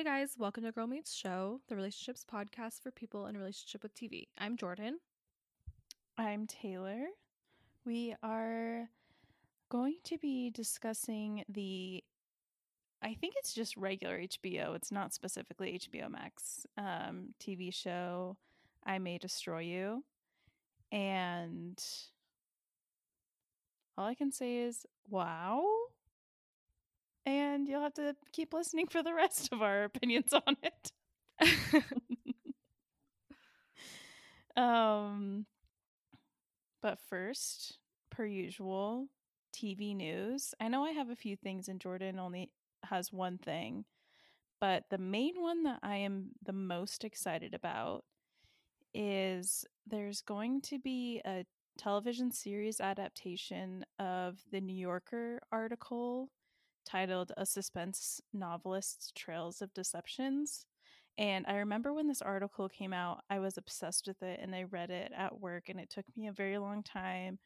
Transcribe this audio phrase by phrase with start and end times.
[0.00, 3.82] Hey guys, welcome to Girl Meets Show, the relationships podcast for people in a relationship
[3.82, 4.28] with TV.
[4.38, 4.98] I'm Jordan.
[6.16, 7.08] I'm Taylor.
[7.84, 8.88] We are
[9.68, 12.02] going to be discussing the
[13.02, 14.74] I think it's just regular HBO.
[14.74, 18.38] It's not specifically HBO Max um, TV show
[18.86, 20.02] I May Destroy You.
[20.90, 21.78] And
[23.98, 25.62] all I can say is wow.
[27.26, 30.92] And you'll have to keep listening for the rest of our opinions on it.
[34.56, 35.46] um
[36.82, 37.78] but first,
[38.10, 39.08] per usual,
[39.52, 40.54] TV news.
[40.60, 42.50] I know I have a few things and Jordan only
[42.84, 43.84] has one thing,
[44.60, 48.04] but the main one that I am the most excited about
[48.94, 51.44] is there's going to be a
[51.78, 56.30] television series adaptation of the New Yorker article
[56.84, 60.66] titled A Suspense Novelist's Trails of Deceptions.
[61.18, 64.62] And I remember when this article came out, I was obsessed with it and I
[64.64, 67.38] read it at work, and it took me a very long time.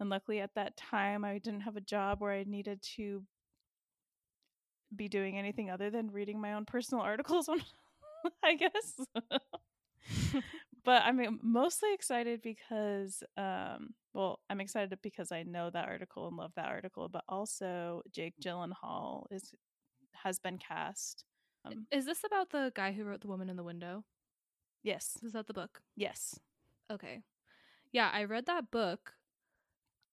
[0.00, 3.22] And luckily, at that time, I didn't have a job where I needed to
[4.94, 7.62] be doing anything other than reading my own personal articles on,
[8.42, 9.00] I guess.
[10.84, 16.36] but I'm mostly excited because, um, well, I'm excited because I know that article and
[16.36, 19.54] love that article, but also Jake Gyllenhaal is
[20.12, 21.24] has been cast.
[21.64, 24.04] Um, is this about the guy who wrote The Woman in the Window?
[24.82, 25.16] Yes.
[25.22, 25.80] Is that the book?
[25.96, 26.38] Yes.
[26.90, 27.22] Okay.
[27.92, 29.14] Yeah, I read that book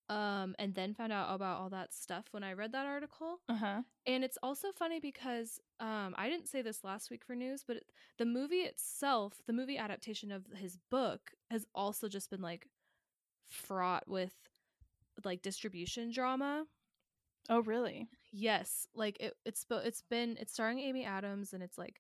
[0.10, 3.42] um and then found out about all that stuff when I read that article.
[3.48, 3.84] Uh-huh.
[4.08, 7.78] And it's also funny because um I didn't say this last week for news, but
[7.78, 7.86] it,
[8.18, 12.68] the movie itself, the movie adaptation of his book has also just been like
[13.50, 14.34] fraught with
[15.26, 16.66] like distribution drama.
[17.50, 18.08] Oh, really?
[18.32, 22.00] Yes, like it it's it's been it's starring Amy Adams and it's like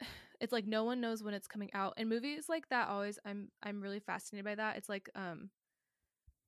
[0.40, 1.94] it's like no one knows when it's coming out.
[1.96, 4.76] And movies like that always I'm I'm really fascinated by that.
[4.76, 5.50] It's like um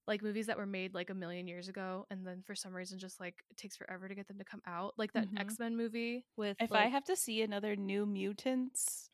[0.07, 2.99] like movies that were made like a million years ago and then for some reason
[2.99, 5.39] just like it takes forever to get them to come out like that mm-hmm.
[5.39, 9.09] x-men movie with if like, i have to see another new mutants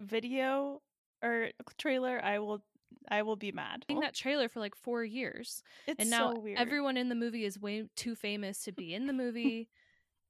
[0.00, 0.82] video
[1.22, 1.48] or
[1.78, 2.62] trailer i will
[3.10, 4.02] i will be mad seeing oh.
[4.02, 6.58] that trailer for like four years it's and now so weird.
[6.58, 9.68] everyone in the movie is way too famous to be in the movie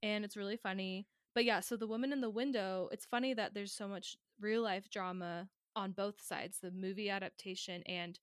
[0.01, 3.53] and it's really funny but yeah so the woman in the window it's funny that
[3.53, 8.19] there's so much real life drama on both sides the movie adaptation and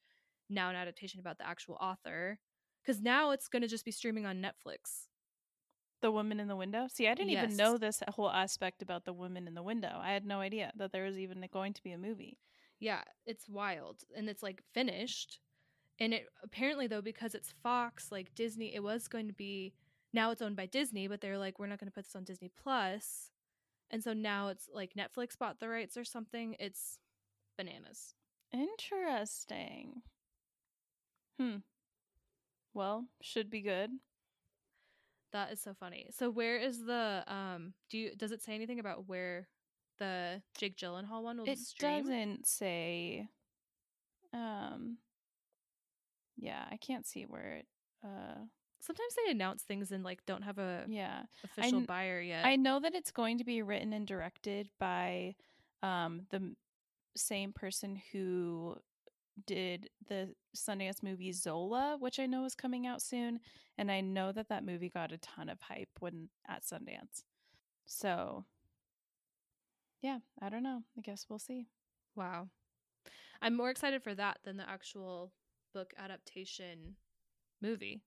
[0.49, 2.39] now an adaptation about the actual author
[2.87, 5.07] because now it's going to just be streaming on Netflix.
[6.03, 6.87] The woman in the window.
[6.93, 7.45] See, I didn't yes.
[7.45, 9.99] even know this whole aspect about the woman in the window.
[10.01, 12.39] I had no idea that there was even going to be a movie.
[12.81, 15.41] Yeah, it's wild, and it's like finished.
[15.99, 19.73] And it apparently though because it's Fox, like Disney, it was going to be
[20.13, 22.25] now it's owned by Disney, but they're like we're not going to put this on
[22.25, 23.31] Disney Plus.
[23.91, 26.57] And so now it's like Netflix bought the rights or something.
[26.59, 26.99] It's
[27.57, 28.15] bananas.
[28.53, 30.03] Interesting.
[31.39, 31.57] Hmm.
[32.75, 33.91] Well, should be good.
[35.33, 36.09] That is so funny.
[36.11, 39.49] So where is the um do you does it say anything about where
[39.99, 42.03] the Jake Gyllenhaal one will it stream?
[42.03, 43.29] doesn't say
[44.33, 44.99] um
[46.37, 47.67] yeah, I can't see where it
[48.05, 48.39] uh
[48.81, 52.45] sometimes they announce things and like don't have a yeah official buyer yet.
[52.45, 55.35] I know that it's going to be written and directed by
[55.83, 56.55] um the
[57.17, 58.77] same person who
[59.47, 63.41] did the Sundance movie Zola, which I know is coming out soon,
[63.77, 67.25] and I know that that movie got a ton of hype when at Sundance.
[67.87, 68.45] So,
[70.07, 70.85] yeah, I don't know.
[70.97, 71.67] I guess we'll see.
[72.15, 72.47] Wow.
[73.43, 75.33] I'm more excited for that than the actual
[75.75, 76.95] book adaptation
[77.61, 78.03] movie.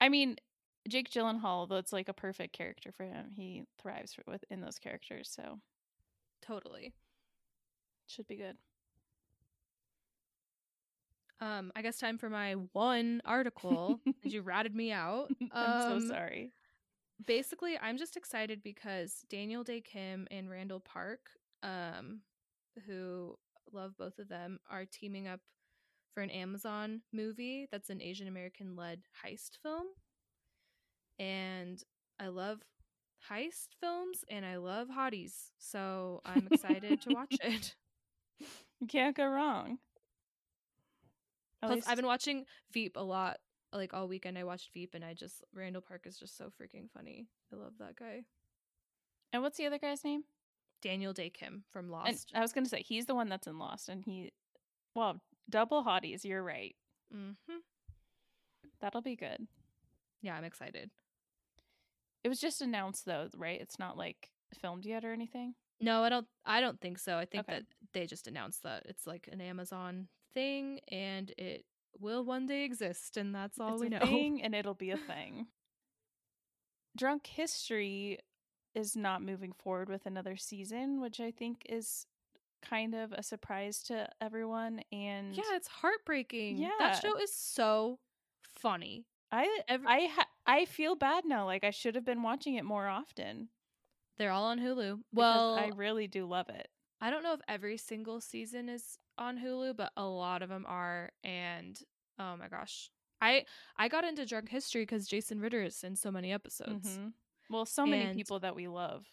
[0.00, 0.36] I mean,
[0.88, 3.32] Jake Gyllenhaal, that's like a perfect character for him.
[3.34, 5.58] He thrives within those characters, so
[6.40, 6.92] totally
[8.06, 8.56] should be good.
[11.40, 13.98] Um, I guess time for my one article.
[14.22, 15.32] you ratted me out.
[15.50, 16.52] I'm um, so sorry.
[17.26, 21.20] Basically, I'm just excited because Daniel Dae Kim and Randall Park,
[21.62, 22.20] um,
[22.86, 23.36] who
[23.72, 25.40] love both of them, are teaming up
[26.14, 29.86] for an Amazon movie that's an Asian American led heist film.
[31.18, 31.82] And
[32.18, 32.60] I love
[33.30, 35.50] heist films and I love hotties.
[35.58, 37.74] So I'm excited to watch it.
[38.80, 39.78] You can't go wrong.
[41.62, 41.88] Plus, least...
[41.88, 43.38] I've been watching Veep a lot.
[43.72, 46.90] Like all weekend, I watched Veep, and I just Randall Park is just so freaking
[46.94, 47.26] funny.
[47.52, 48.24] I love that guy.
[49.32, 50.24] And what's the other guy's name?
[50.82, 52.30] Daniel Dae Kim from Lost.
[52.32, 54.32] And I was gonna say he's the one that's in Lost, and he,
[54.94, 56.24] well, double hotties.
[56.24, 56.74] You're right.
[57.14, 57.56] Mm-hmm.
[58.80, 59.46] That'll be good.
[60.20, 60.90] Yeah, I'm excited.
[62.24, 63.60] It was just announced though, right?
[63.60, 64.30] It's not like
[64.60, 65.54] filmed yet or anything?
[65.80, 67.16] No, I don't I don't think so.
[67.16, 67.58] I think Okay.
[67.60, 71.64] that they just announced that it's like an Amazon thing and it
[72.02, 74.00] will one day exist and that's all it's we a know.
[74.00, 75.46] thing and it'll be a thing.
[76.96, 78.18] Drunk History
[78.74, 82.06] is not moving forward with another season, which I think is
[82.62, 84.82] kind of a surprise to everyone.
[84.92, 86.58] And Yeah, it's heartbreaking.
[86.58, 86.70] Yeah.
[86.78, 87.98] That show is so
[88.54, 89.06] funny.
[89.30, 91.46] I Every- I ha- I feel bad now.
[91.46, 93.48] Like I should have been watching it more often.
[94.18, 95.00] They're all on Hulu.
[95.14, 96.68] Well, I really do love it.
[97.00, 100.64] I don't know if every single season is on Hulu, but a lot of them
[100.68, 101.10] are.
[101.24, 101.78] And
[102.18, 103.44] oh my gosh, I
[103.76, 106.98] I got into Drunk History because Jason Ritter is in so many episodes.
[106.98, 107.12] Mhm.
[107.50, 109.06] Well, so many And- people that we love.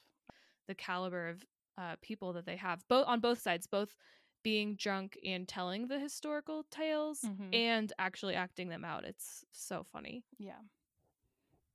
[0.67, 1.45] The caliber of
[1.77, 3.95] uh, people that they have, both on both sides, both
[4.43, 7.53] being drunk and telling the historical tales, Mhm.
[7.55, 9.03] and actually acting them out.
[9.05, 10.23] It's so funny.
[10.37, 10.59] Yeah.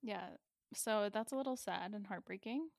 [0.03, 0.37] Yeah.
[0.75, 2.71] So that's a little sad and heartbreaking.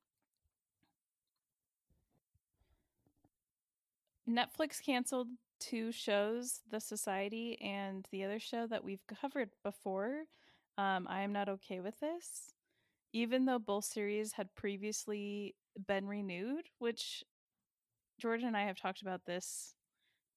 [4.28, 5.28] Netflix canceled
[5.58, 10.24] two shows, The Society and the other show that we've covered before.
[10.78, 12.52] Um, I am not okay with this.
[13.12, 15.54] Even though both series had previously
[15.86, 17.24] been renewed, which
[18.18, 19.74] Jordan and I have talked about this,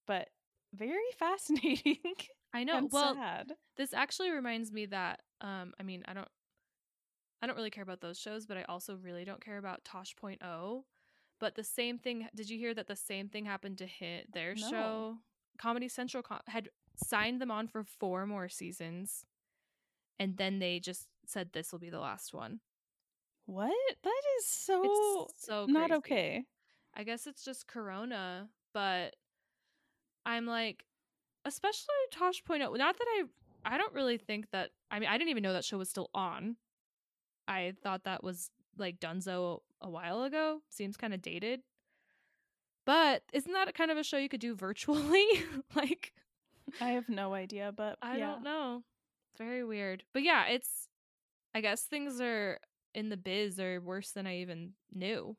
[0.07, 0.29] but
[0.73, 1.97] very fascinating.
[2.53, 2.87] I know.
[2.91, 3.53] well, sad.
[3.77, 6.27] this actually reminds me that um I mean, I don't
[7.41, 10.83] I don't really care about those shows, but I also really don't care about Tosh.0.
[11.39, 14.55] But the same thing did you hear that the same thing happened to hit their
[14.55, 14.69] No.
[14.69, 15.17] show?
[15.57, 19.25] Comedy Central had signed them on for four more seasons.
[20.19, 22.59] And then they just said this will be the last one.
[23.45, 23.71] What?
[24.03, 26.43] That is so it's so not okay.
[26.93, 29.15] I guess it's just Corona, but
[30.25, 30.85] I'm like,
[31.45, 32.77] especially Tosh.0.
[32.77, 33.23] Not that I,
[33.65, 34.71] I don't really think that.
[34.91, 36.57] I mean, I didn't even know that show was still on.
[37.47, 40.61] I thought that was like Dunzo a while ago.
[40.69, 41.61] Seems kind of dated.
[42.85, 45.25] But isn't that kind of a show you could do virtually?
[45.75, 46.13] like,
[46.81, 48.27] I have no idea, but I yeah.
[48.27, 48.83] don't know.
[49.31, 50.03] It's very weird.
[50.13, 50.87] But yeah, it's.
[51.53, 52.59] I guess things are
[52.93, 55.35] in the biz are worse than I even knew.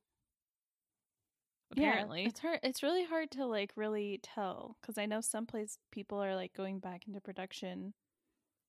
[1.72, 2.60] Apparently, yeah, it's hard.
[2.64, 6.52] It's really hard to like really tell because I know some place people are like
[6.52, 7.94] going back into production.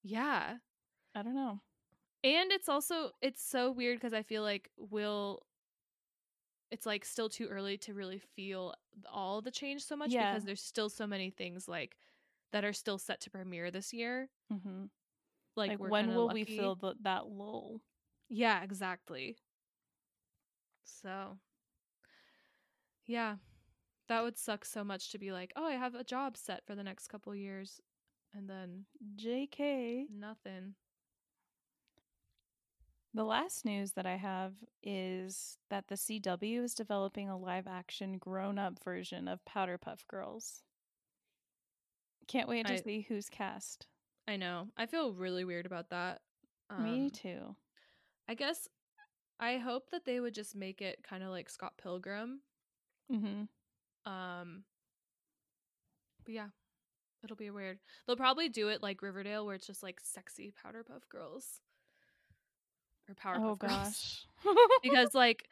[0.04, 0.58] yeah.
[1.14, 1.60] I don't know.
[2.24, 5.42] And it's also it's so weird because I feel like we'll
[6.72, 8.76] it's like still too early to really feel
[9.12, 10.18] all the change so much Yeah.
[10.18, 11.98] because there's still so many things like
[12.52, 14.30] that are still set to premiere this year.
[14.50, 14.86] hmm
[15.56, 17.82] Like, Like, when will we feel the, that lull?
[18.30, 19.38] Yeah, exactly.
[20.84, 21.40] So
[23.06, 23.38] yeah.
[24.08, 26.76] That would suck so much to be like, "Oh, I have a job set for
[26.76, 27.82] the next couple years."
[28.34, 28.86] And then
[29.22, 30.10] Jk.
[30.10, 30.76] nothing.
[33.14, 38.18] The last news that I have is that the CW is developing a live action
[38.18, 40.64] grown up version of Powder Puff Girls.
[42.28, 43.88] Can't wait to I- see who's cast.
[44.28, 44.70] I know.
[44.78, 46.22] I feel really weird about that.
[46.80, 47.56] Me Um, too.
[48.30, 48.70] I guess
[49.40, 52.42] I hope that they would just make it kind of like Scott Pilgrim.
[53.10, 53.44] hmm
[54.06, 54.64] Um
[56.24, 56.50] But yeah,
[57.24, 57.80] it'll be weird.
[58.08, 61.60] They'll probably do it like Riverdale where it's just like sexy powder puff girls.
[63.12, 63.72] Or Powerpuff Oh Girls.
[63.72, 64.26] gosh.
[64.84, 65.48] because like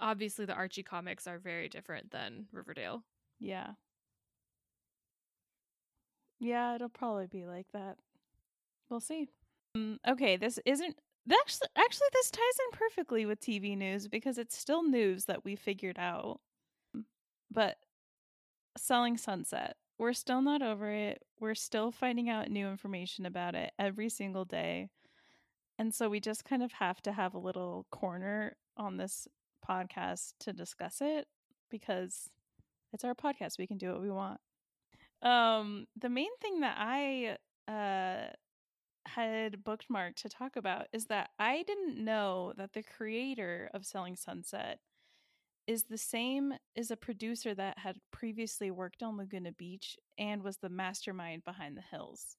[0.00, 3.02] obviously the Archie comics are very different than Riverdale.
[3.40, 3.72] Yeah.
[6.38, 7.96] Yeah, it'll probably be like that.
[8.90, 9.28] We'll see.
[9.74, 10.96] Um, okay, this isn't
[11.32, 12.42] actually actually this ties
[12.72, 16.40] in perfectly with TV news because it's still news that we figured out.
[17.50, 17.78] But
[18.76, 21.22] selling sunset, we're still not over it.
[21.40, 24.90] We're still finding out new information about it every single day.
[25.78, 29.28] And so we just kind of have to have a little corner on this
[29.68, 31.26] podcast to discuss it
[31.70, 32.30] because
[32.92, 33.58] it's our podcast.
[33.58, 34.40] We can do what we want.
[35.22, 37.36] Um, the main thing that I
[37.68, 38.32] uh
[39.06, 44.16] had bookmarked to talk about is that I didn't know that the creator of Selling
[44.16, 44.80] Sunset
[45.66, 50.58] is the same as a producer that had previously worked on Laguna Beach and was
[50.58, 52.36] the mastermind behind The Hills.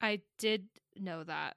[0.00, 1.56] I did know that.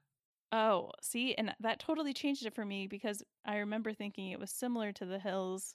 [0.54, 4.52] Oh, see, and that totally changed it for me because I remember thinking it was
[4.52, 5.74] similar to The Hills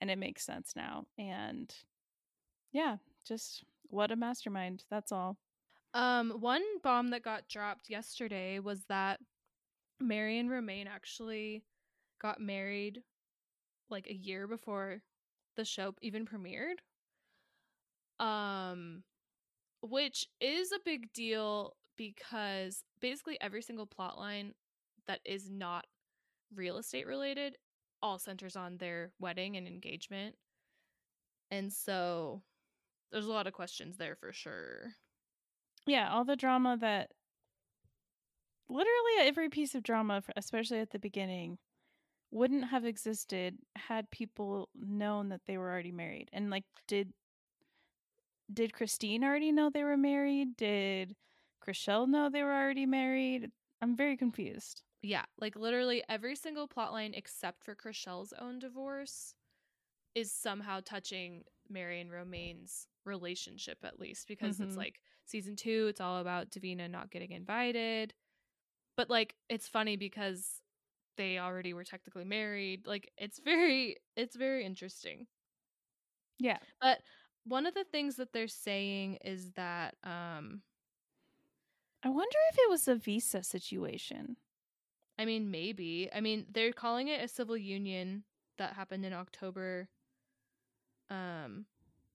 [0.00, 1.06] and it makes sense now.
[1.18, 1.74] And
[2.72, 4.84] yeah, just what a mastermind.
[4.88, 5.36] That's all.
[5.94, 9.18] Um, one bomb that got dropped yesterday was that
[9.98, 11.64] Mary and Romain actually
[12.22, 13.02] got married
[13.90, 15.02] like a year before
[15.56, 16.78] the show even premiered.
[18.24, 19.02] Um,
[19.82, 24.54] which is a big deal because basically every single plot line
[25.06, 25.86] that is not
[26.54, 27.56] real estate related
[28.02, 30.36] all centers on their wedding and engagement.
[31.50, 32.42] And so
[33.10, 34.92] there's a lot of questions there for sure.
[35.86, 37.12] Yeah, all the drama that
[38.68, 41.58] literally every piece of drama, especially at the beginning,
[42.30, 46.28] wouldn't have existed had people known that they were already married.
[46.32, 47.12] And like, did
[48.52, 50.56] did Christine already know they were married?
[50.56, 51.14] Did
[51.66, 53.50] Chrishell know they were already married?
[53.80, 54.82] I'm very confused.
[55.02, 59.34] Yeah, like literally every single plotline except for Chrishell's own divorce
[60.14, 64.68] is somehow touching Mary and Romain's relationship at least because mm-hmm.
[64.68, 68.14] it's like season 2 it's all about Davina not getting invited.
[68.96, 70.62] But like it's funny because
[71.16, 72.86] they already were technically married.
[72.86, 75.26] Like it's very it's very interesting.
[76.38, 76.58] Yeah.
[76.80, 77.00] But
[77.44, 80.62] one of the things that they're saying is that um
[82.04, 84.36] I wonder if it was a visa situation.
[85.18, 86.10] I mean, maybe.
[86.14, 88.24] I mean, they're calling it a civil union
[88.58, 89.88] that happened in October.
[91.08, 91.64] Um,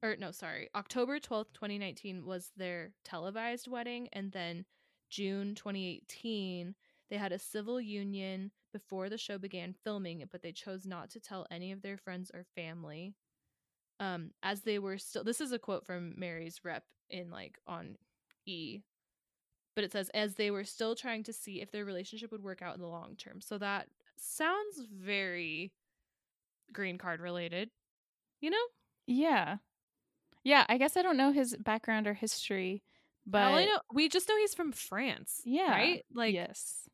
[0.04, 4.10] or no, sorry, October 12th, 2019 was their televised wedding.
[4.14, 4.66] And then
[5.10, 6.76] June 2018,
[7.10, 11.20] they had a civil union before the show began filming, but they chose not to
[11.20, 13.16] tell any of their friends or family.
[14.00, 17.98] Um, as they were still, this is a quote from Mary's rep in like on
[18.46, 18.82] E
[19.80, 22.62] but it says as they were still trying to see if their relationship would work
[22.62, 23.40] out in the long term.
[23.40, 25.72] So that sounds very
[26.74, 27.72] green card related,
[28.42, 28.66] you know?
[29.08, 29.58] Yeah.
[30.44, 32.84] Yeah, I guess I don't know his background or history,
[33.26, 35.42] but I know we just know he's from France.
[35.46, 35.72] Yeah.
[35.72, 36.06] Right?
[36.14, 36.90] Like yes.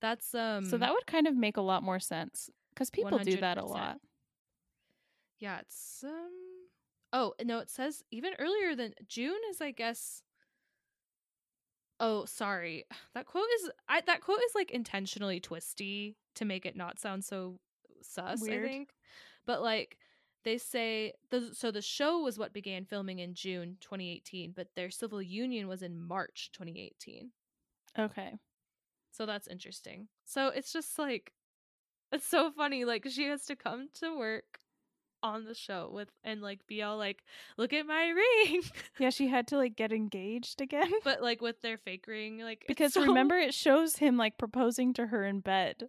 [0.00, 3.34] That's um So that would kind of make a lot more sense cuz people 100%.
[3.34, 4.00] do that a lot.
[5.38, 6.32] Yeah, it's um
[7.12, 10.22] Oh, no, it says even earlier than June is I guess
[12.02, 12.84] Oh, sorry.
[13.14, 17.24] That quote is I that quote is like intentionally twisty to make it not sound
[17.24, 17.60] so
[18.02, 18.64] sus, Weird.
[18.64, 18.90] I think.
[19.46, 19.96] But like
[20.44, 24.90] they say the so the show was what began filming in June 2018, but their
[24.90, 27.30] civil union was in March 2018.
[27.96, 28.32] Okay.
[29.12, 30.08] So that's interesting.
[30.24, 31.32] So it's just like
[32.10, 34.58] it's so funny like she has to come to work
[35.22, 37.22] on the show with and like be all like,
[37.56, 38.62] look at my ring.
[38.98, 40.90] Yeah, she had to like get engaged again.
[41.02, 43.02] But like with their fake ring, like because so...
[43.02, 45.88] remember it shows him like proposing to her in bed.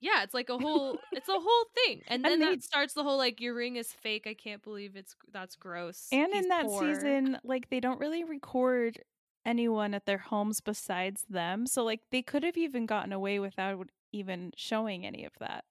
[0.00, 2.02] Yeah, it's like a whole it's a whole thing.
[2.08, 4.26] And then and they, that starts the whole like your ring is fake.
[4.26, 6.08] I can't believe it's that's gross.
[6.10, 6.94] And He's in that poor.
[6.94, 9.00] season, like they don't really record
[9.44, 11.66] anyone at their homes besides them.
[11.66, 15.64] So like they could have even gotten away without even showing any of that.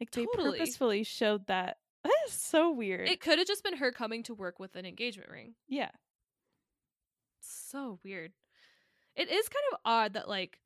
[0.00, 0.58] Like they totally.
[0.58, 3.08] purposefully showed that that is so weird.
[3.08, 5.54] It could have just been her coming to work with an engagement ring.
[5.68, 5.90] Yeah.
[7.40, 8.32] So weird.
[9.16, 10.58] It is kind of odd that like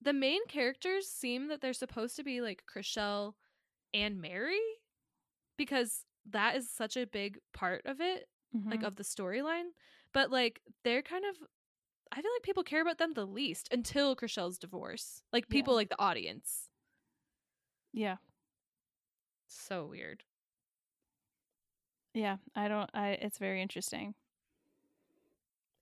[0.00, 3.34] the main characters seem that they're supposed to be like Chrishell
[3.92, 4.60] and Mary
[5.56, 8.70] because that is such a big part of it, mm-hmm.
[8.70, 9.70] like of the storyline.
[10.14, 11.36] But like they're kind of
[12.12, 15.22] I feel like people care about them the least until Chrishell's divorce.
[15.32, 15.76] Like people yeah.
[15.76, 16.68] like the audience.
[17.92, 18.16] Yeah.
[19.48, 20.22] So weird.
[22.14, 22.90] Yeah, I don't.
[22.94, 23.10] I.
[23.12, 24.14] It's very interesting.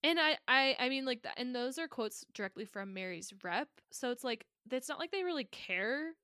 [0.02, 3.68] And I, I, I mean, like, and those are quotes directly from Mary's rep.
[3.92, 6.14] So it's like it's not like they really care,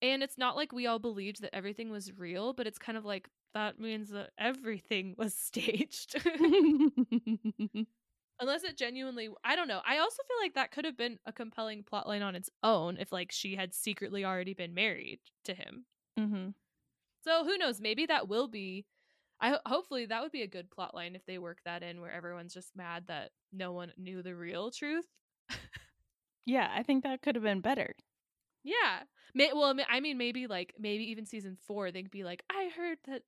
[0.00, 2.52] and it's not like we all believed that everything was real.
[2.52, 6.16] But it's kind of like that means that everything was staged.
[8.40, 9.82] Unless it genuinely, I don't know.
[9.84, 13.10] I also feel like that could have been a compelling plotline on its own if,
[13.10, 15.86] like, she had secretly already been married to him.
[16.18, 16.50] Mm-hmm.
[17.24, 17.80] So who knows?
[17.80, 18.86] Maybe that will be.
[19.40, 22.12] I hopefully that would be a good plot line if they work that in where
[22.12, 25.06] everyone's just mad that no one knew the real truth.
[26.44, 27.94] yeah, I think that could have been better.
[28.64, 29.02] Yeah.
[29.34, 32.98] May, well, I mean, maybe like maybe even season four, they'd be like, I heard
[33.06, 33.22] that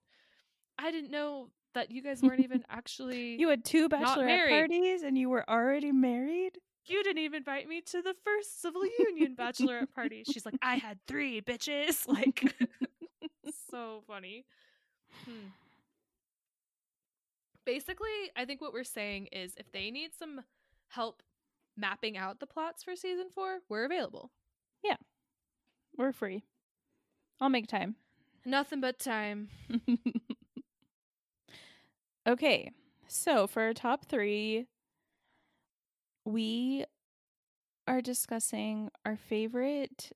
[0.79, 3.37] I didn't know that you guys weren't even actually.
[3.39, 6.59] you had two bachelorette parties and you were already married.
[6.87, 10.25] You didn't even invite me to the first civil union bachelorette party.
[10.31, 12.07] She's like, I had three bitches.
[12.09, 12.53] Like
[13.71, 14.45] so funny.
[15.25, 15.49] Hmm.
[17.65, 20.41] Basically, I think what we're saying is if they need some
[20.89, 21.23] help
[21.77, 24.31] mapping out the plots for season four, we're available.
[24.83, 24.97] Yeah.
[25.97, 26.45] We're free.
[27.41, 27.97] I'll make time.
[28.45, 29.49] Nothing but time.
[32.29, 32.71] okay.
[33.07, 34.67] So for our top three,
[36.25, 36.85] we
[37.87, 40.13] are discussing our favorite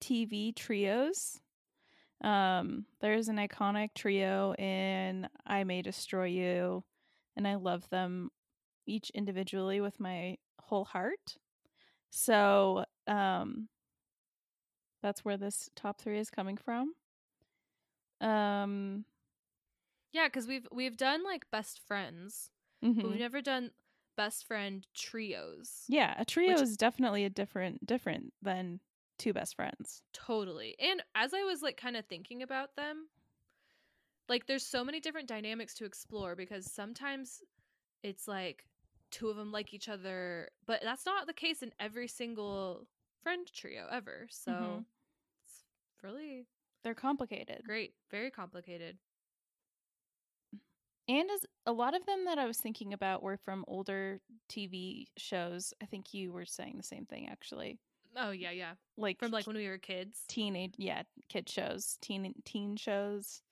[0.00, 1.40] TV trios
[2.24, 6.84] um, there's an iconic trio in I May Destroy You,
[7.36, 8.30] and I love them
[8.86, 11.36] each individually with my whole heart.
[12.10, 13.68] So, um,
[15.02, 16.96] That's where this top three is coming from.
[18.20, 19.04] Um,
[20.12, 22.50] Yeah, because we've we've done like best friends,
[22.82, 23.02] mhm.
[23.02, 23.72] but we've never done
[24.16, 25.86] best friend trios.
[25.88, 28.80] yeah, a trio which- is definitely a different different than
[29.18, 30.02] two best friends.
[30.12, 30.76] Totally.
[30.78, 33.08] And as I was like kind of thinking about them,
[34.28, 37.42] like there's so many different dynamics to explore because sometimes
[38.02, 38.64] it's like
[39.10, 42.86] two of them like each other, but that's not the case in every single
[43.22, 44.26] friend trio ever.
[44.30, 44.86] So Mhm.
[45.44, 45.64] it's
[46.02, 46.46] really
[46.82, 47.62] They're complicated.
[47.64, 48.98] great, very complicated.
[51.06, 55.08] And as a lot of them that I was thinking about were from older TV
[55.16, 55.74] shows.
[55.82, 57.78] I think you were saying the same thing actually.
[58.16, 58.74] Oh yeah, yeah.
[58.96, 60.20] Like From like when we were kids.
[60.28, 63.42] teenage yeah, kid shows, teen teen shows.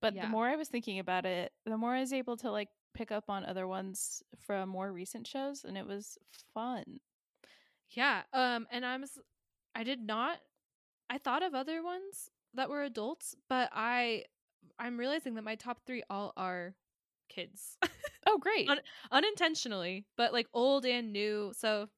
[0.00, 0.22] But Yeah.
[0.22, 3.10] the more I was thinking about it, the more I was able to like pick
[3.12, 6.18] up on other ones from more recent shows and it was
[6.54, 7.00] fun.
[7.90, 8.22] Yeah.
[8.32, 9.04] Um and I'm
[9.74, 10.38] I did not
[11.10, 14.24] I thought of other ones that were adults, but I
[14.78, 16.74] I'm realizing that my top 3 all are
[17.28, 17.76] kids.
[18.26, 18.68] Oh, great.
[18.68, 21.52] Un- Unintentionally, but like old and new.
[21.56, 21.88] So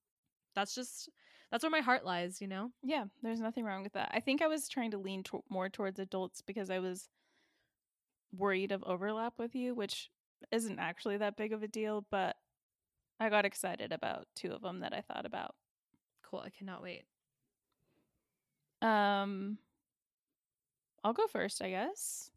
[0.55, 1.09] that's just
[1.51, 2.71] that's where my heart lies, you know.
[2.83, 4.11] Yeah, there's nothing wrong with that.
[4.15, 7.09] I think I was trying to lean to- more towards adults because I was
[8.37, 10.11] worried of overlap with you, which
[10.53, 12.37] isn't actually that big of a deal, but
[13.19, 15.55] I got excited about two of them that I thought about.
[16.23, 16.41] Cool.
[16.41, 17.05] I cannot wait.
[18.83, 19.59] Um
[21.03, 22.31] I'll go first, I guess.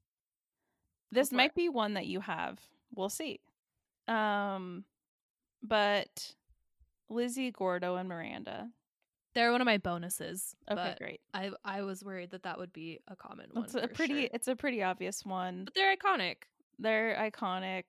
[1.12, 1.56] This might it.
[1.56, 2.60] be one that you have.
[2.96, 3.40] We'll see.
[4.08, 4.84] Um
[5.62, 6.34] but
[7.10, 8.70] Lizzie, Gordo, and Miranda.
[9.34, 10.56] They're one of my bonuses.
[10.70, 11.22] Okay, but great.
[11.34, 13.66] I I was worried that that would be a common one.
[13.66, 14.30] It's a pretty sure.
[14.34, 15.66] it's a pretty obvious one.
[15.66, 16.36] but they're iconic.
[16.80, 17.84] They're iconic.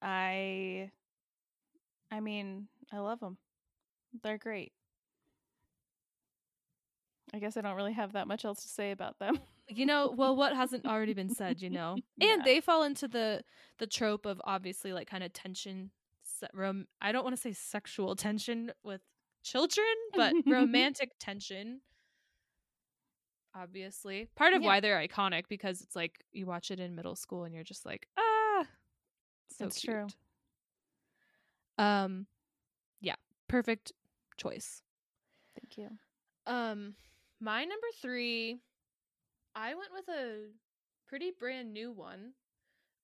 [0.00, 0.90] I
[2.10, 3.36] I mean, I love them.
[4.22, 4.72] They're great.
[7.34, 9.38] I guess I don't really have that much else to say about them.
[9.68, 11.96] You know, well, what hasn't already been said, you know?
[12.16, 12.34] Yeah.
[12.34, 13.42] And they fall into the
[13.78, 15.90] the trope of obviously like kind of tension
[17.00, 19.00] I don't want to say sexual tension with
[19.46, 21.80] children, but romantic tension.
[23.54, 24.28] Obviously.
[24.36, 24.66] Part of Yeah.
[24.68, 27.86] why they're iconic because it's like you watch it in middle school and you're just
[27.86, 28.66] like, "Ah."
[29.50, 29.94] So It's cute.
[29.96, 30.06] true.
[31.84, 32.26] Um
[33.00, 33.14] yeah,
[33.48, 33.92] perfect
[34.36, 34.82] choice.
[35.54, 35.98] Thank you.
[36.46, 36.94] Um,
[37.40, 38.60] my number three,
[39.54, 40.48] I went with a
[41.06, 42.32] pretty brand new one.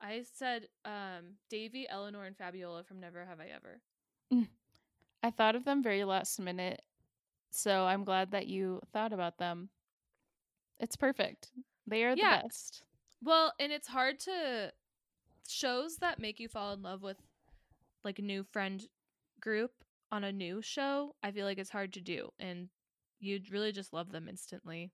[0.00, 3.80] I said um Devi, Eleanor, and Fabiola from Never Have I Ever.
[5.22, 6.82] I thought of them very last minute,
[7.50, 9.70] so I'm glad that you thought about them.
[10.78, 11.52] It's perfect.
[11.86, 12.38] They are Yeah.
[12.38, 12.82] the best.
[13.22, 14.72] Well, and it's hard to
[15.48, 17.18] shows that make you fall in love with
[18.04, 18.88] like a new friend
[19.40, 19.72] group
[20.10, 21.14] on a new show.
[21.22, 22.68] I feel like it's hard to do, and
[23.20, 24.90] you'd really just love them instantly.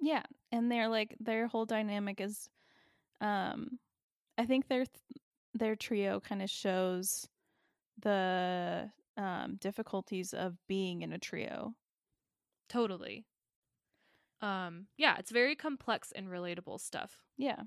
[0.00, 2.48] Yeah, and they're like their whole dynamic is
[3.20, 3.78] um
[4.36, 5.22] I think their th-
[5.54, 7.28] their trio kind of shows
[7.98, 11.74] the um difficulties of being in a trio.
[12.68, 13.24] Totally.
[14.40, 17.22] Um, yeah, it's very complex and relatable stuff.
[17.36, 17.64] Yeah.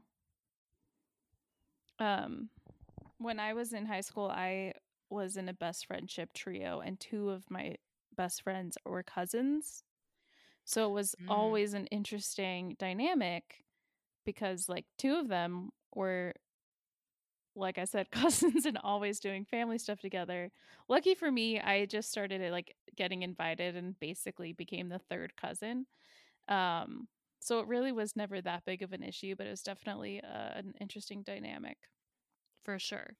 [2.00, 2.50] Um
[3.18, 4.74] when I was in high school, I
[5.10, 7.76] was in a best friendship trio and two of my
[8.16, 9.84] best friends were cousins.
[10.66, 11.28] So it was Mm.
[11.30, 13.66] always an interesting dynamic
[14.26, 16.34] because like two of them were
[17.58, 20.52] like I said cousins and always doing family stuff together.
[20.90, 25.88] Lucky for me, I just started like getting invited and basically became the third cousin.
[26.48, 27.08] Um
[27.42, 30.52] so it really was never that big of an issue, but it was definitely uh,
[30.60, 31.78] an interesting dynamic.
[32.64, 33.18] for sure.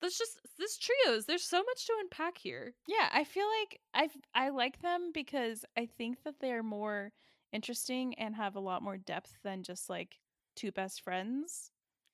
[0.00, 1.24] That's just this trios.
[1.26, 2.74] There's so much to unpack here.
[2.86, 7.12] Yeah, I feel like I I like them because I think that they're more
[7.52, 10.18] interesting and have a lot more depth than just like
[10.56, 11.71] two best friends.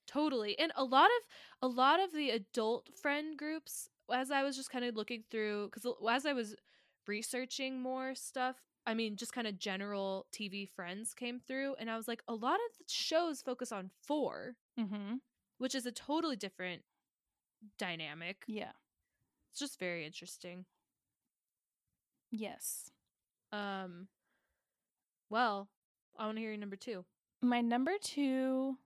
[0.09, 0.59] Totally.
[0.59, 1.27] And a lot of
[1.62, 5.68] a lot of the adult friend groups as I was just kind of looking through
[5.68, 6.57] cuz as I was
[7.07, 11.97] researching more stuff, I mean just kind of general TV friends came through and I
[11.97, 15.16] was like a lot of the shows focus on four, Mm-hmm.
[15.59, 16.83] which is a totally different
[17.79, 18.44] dynamic.
[18.47, 18.73] Yeah.
[19.51, 20.64] It's just very interesting.
[22.31, 22.90] Yes.
[23.53, 24.09] Um
[25.31, 25.68] well,
[26.18, 27.05] I want to hear your number 2.
[27.42, 28.79] My number two,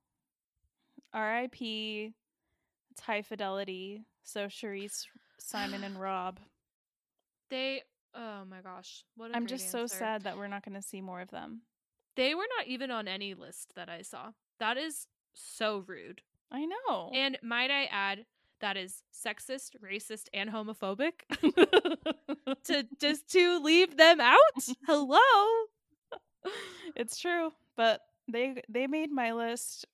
[1.13, 2.13] R.I.P.
[2.91, 4.05] It's High Fidelity.
[4.25, 5.07] So Cherise,
[5.39, 6.39] Simon, and Rob.
[7.51, 7.83] They
[8.15, 9.05] oh my gosh.
[9.17, 9.97] What a I'm just so answer.
[9.97, 11.63] sad that we're not going to see more of them.
[12.17, 14.33] They were not even on any list that I saw.
[14.59, 16.23] That is so rude.
[16.51, 17.11] I know.
[17.15, 18.27] And might I add,
[18.61, 21.13] that is sexist, racist, and homophobic
[22.65, 24.37] to just to leave them out?
[24.87, 25.19] Hello.
[26.95, 29.87] it's true, but they they made my list,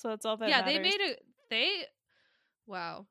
[0.00, 0.48] so that's all that.
[0.48, 0.74] yeah, matters.
[0.74, 1.16] they made a
[1.50, 1.70] they
[2.66, 3.06] wow.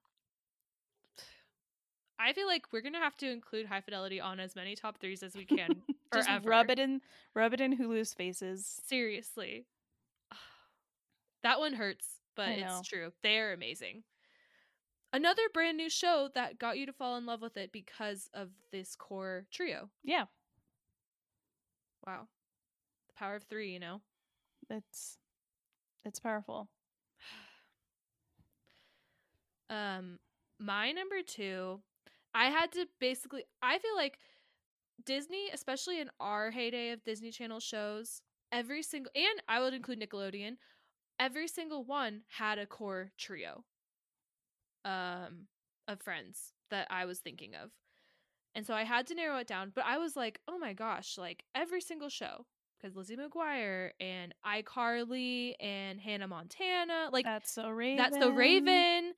[2.21, 5.23] I feel like we're gonna have to include high fidelity on as many top threes
[5.23, 5.81] as we can
[6.13, 6.49] Just forever.
[6.49, 7.01] rub it in,
[7.33, 8.81] rub it in Hulu's faces.
[8.87, 9.65] Seriously.
[11.41, 13.13] That one hurts, but it's true.
[13.23, 14.03] They're amazing.
[15.13, 18.49] Another brand new show that got you to fall in love with it because of
[18.73, 19.89] this core trio.
[20.03, 20.25] Yeah,
[22.05, 22.27] Wow.
[23.07, 24.01] The power of three, you know?
[24.69, 25.17] it's
[26.03, 26.67] it's powerful.
[29.69, 30.19] Um,
[30.59, 31.79] my number two,
[32.33, 33.43] I had to basically.
[33.61, 34.17] I feel like
[35.05, 40.01] Disney, especially in our heyday of Disney Channel shows, every single and I would include
[40.01, 40.57] Nickelodeon,
[41.19, 43.63] every single one had a core trio,
[44.85, 45.47] um,
[45.87, 47.71] of friends that I was thinking of,
[48.55, 49.71] and so I had to narrow it down.
[49.73, 52.45] But I was like, oh my gosh, like every single show.
[52.81, 57.97] Because Lizzie McGuire and iCarly and Hannah Montana, like That's so Raven.
[57.97, 59.13] that's the Raven,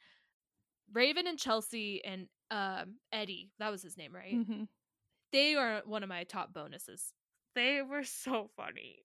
[0.94, 3.52] Raven and Chelsea and um Eddie.
[3.60, 4.34] That was his name, right?
[4.36, 4.68] Mhm.
[5.32, 7.14] They are one of my top bonuses.
[7.56, 9.04] They were so funny.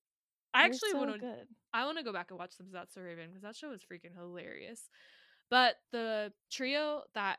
[0.55, 1.47] I They're actually so want to.
[1.73, 2.69] I want to go back and watch them.
[2.73, 4.89] That's so Raven because that show was freaking hilarious.
[5.51, 7.39] But the trio that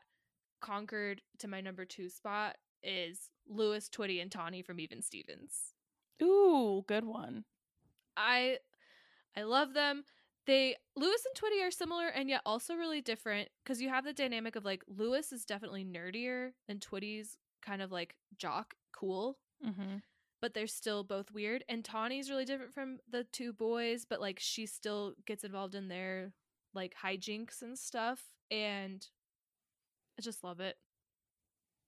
[0.60, 5.74] conquered to my number two spot is Louis, Twitty, and Tawny from Even Stevens.
[6.22, 7.44] Ooh, good one.
[8.16, 8.58] I
[9.36, 10.04] I love them.
[10.48, 14.12] They Louis and Twitty are similar and yet also really different because you have the
[14.14, 19.96] dynamic of like Louis is definitely nerdier and Twitty's kind of like jock cool, Mm-hmm.
[20.40, 21.64] but they're still both weird.
[21.68, 25.88] And Tawny's really different from the two boys, but like she still gets involved in
[25.88, 26.32] their
[26.74, 28.22] like hijinks and stuff.
[28.50, 29.06] And
[30.18, 30.76] I just love it.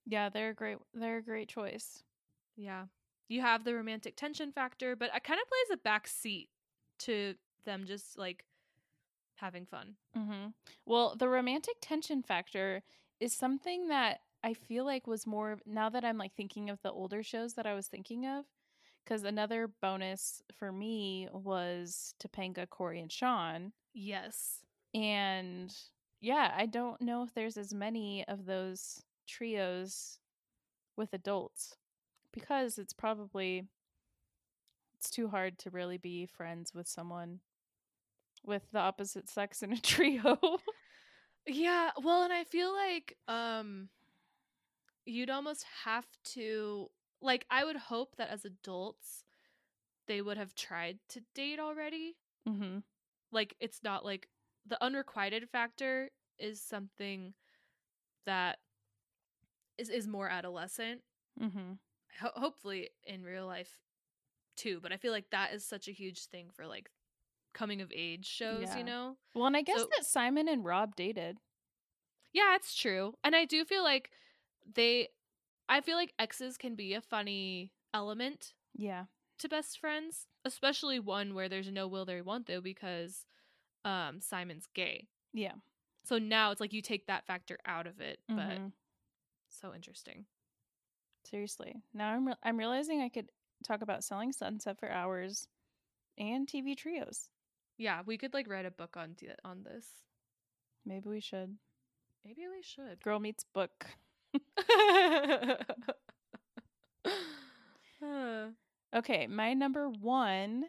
[0.06, 0.76] Yeah, they're a great.
[0.92, 2.02] They're a great choice.
[2.56, 2.84] Yeah.
[3.28, 6.48] You have the romantic tension factor, but it kind of plays a back seat
[7.00, 8.44] to them just like
[9.40, 9.96] having fun.
[10.16, 10.48] Mm-hmm.
[10.86, 12.82] Well, the romantic tension factor
[13.20, 16.90] is something that I feel like was more now that I'm like thinking of the
[16.90, 18.44] older shows that I was thinking of.
[19.04, 23.72] Because another bonus for me was Topanga, Corey, and Shawn.
[23.94, 24.58] Yes.
[24.94, 25.74] And
[26.20, 30.18] yeah, I don't know if there's as many of those trios
[30.96, 31.76] with adults
[32.32, 33.64] because it's probably
[34.96, 37.40] it's too hard to really be friends with someone
[38.44, 40.38] with the opposite sex in a trio.
[41.46, 43.88] Yeah, well, and I feel like um
[45.04, 49.24] you'd almost have to like I would hope that as adults
[50.06, 52.16] they would have tried to date already.
[52.48, 52.78] mm-hmm.
[53.32, 54.28] Like it's not like
[54.66, 57.34] the unrequited factor is something
[58.26, 58.58] that
[59.78, 61.02] is is more adolescent.
[61.40, 61.72] Mm-hmm.
[62.20, 63.78] Ho- hopefully in real life
[64.56, 66.90] too, but I feel like that is such a huge thing for like
[67.52, 68.78] coming of age shows, Yeah.
[68.78, 69.16] you know.
[69.34, 71.38] Well, and I guess So- that Simon and Rob dated.
[72.32, 73.14] Yeah, it's true.
[73.24, 74.10] And I do feel like
[74.74, 75.08] they
[75.68, 79.06] I feel like exes can be a funny element Yeah.
[79.38, 83.24] to best friends, especially one where there's no will there won't though because
[83.84, 85.08] um Simon's gay.
[85.32, 85.54] Yeah.
[86.04, 88.72] So now it's like you take that factor out of it, but Mhm.
[89.48, 90.26] so interesting.
[91.24, 91.82] Seriously.
[91.92, 93.30] Now I'm re- I'm realizing I could
[93.62, 95.46] talk about selling sunset for hours
[96.18, 97.30] and TV trios.
[97.80, 99.86] Yeah, we could like write a book on th- on this.
[100.84, 101.56] Maybe we should.
[102.26, 103.00] Maybe we should.
[103.02, 103.86] Girl meets book.
[108.94, 110.64] Okay, my number one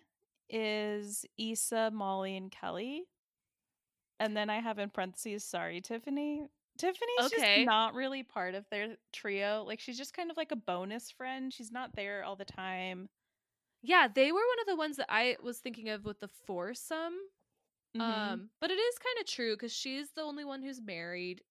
[0.50, 3.04] is Issa, Molly, and Kelly.
[4.20, 6.44] And then I have in parentheses, sorry, Tiffany.
[6.78, 7.56] Tiffany's Okay.
[7.56, 9.64] just not really part of their trio.
[9.66, 11.52] Like she's just kind of like a bonus friend.
[11.52, 13.10] She's not there all the time.
[13.82, 17.16] Yeah, they were one of the ones that I was thinking of with the foursome.
[17.96, 18.02] Mhm.
[18.02, 21.44] Um, but it is kind of true because she's the only one who's married.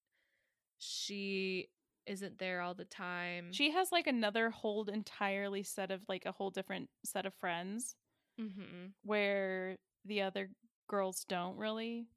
[0.78, 1.68] She
[2.06, 3.52] isn't there all the time.
[3.52, 7.94] she has like another whole entirely set of like a whole different set of friends
[8.40, 8.86] mm-hmm.
[9.04, 10.50] where the other
[10.88, 12.08] girls don't really.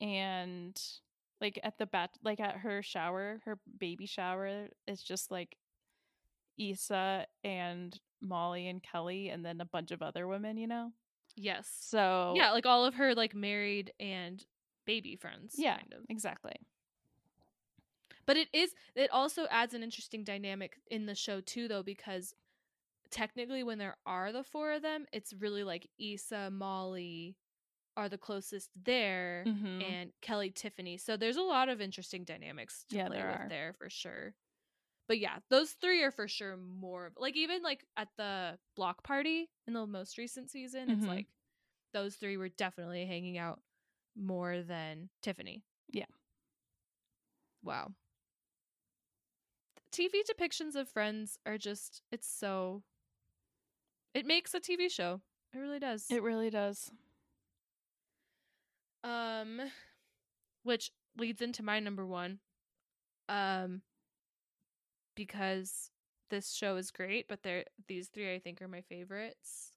[0.00, 0.80] And
[1.40, 5.56] like at the bat like at her shower, her baby shower, it's just like
[6.58, 10.92] Issa and Molly and Kelly and then a bunch of other women, you know?
[11.36, 11.68] Yes.
[11.80, 14.44] So Yeah, like all of her like married and
[14.86, 15.54] baby friends.
[15.58, 15.76] Yeah.
[15.78, 16.04] Kind of.
[16.08, 16.54] exactly.
[18.26, 22.34] But it is it also adds an interesting dynamic in the show too though because
[23.10, 27.36] technically when there are the four of them, it's really like Issa, Molly,
[27.96, 29.82] are the closest there Mhm.
[29.82, 30.96] and Kelly Tiffany.
[30.98, 33.48] So there's a lot of interesting dynamics to Yeah, play there with are.
[33.48, 34.34] there for sure.
[35.06, 39.50] But yeah, those three are for sure more like even like at the block party
[39.66, 41.08] in the most recent season, it's Mhm.
[41.08, 41.26] like
[41.92, 43.62] those three were definitely hanging out
[44.16, 45.62] more than Tiffany.
[45.90, 46.06] Yeah.
[47.62, 47.94] Wow.
[49.92, 52.82] TV depictions of friends are just it's so
[54.12, 55.20] it makes a TV show.
[55.52, 56.10] It really does.
[56.10, 56.90] It really does.
[59.04, 59.60] Um,
[60.62, 62.40] which leads into my number one.
[63.28, 63.82] Um,
[65.14, 65.90] because
[66.30, 69.72] this show is great, but they're these three I think are my favorites.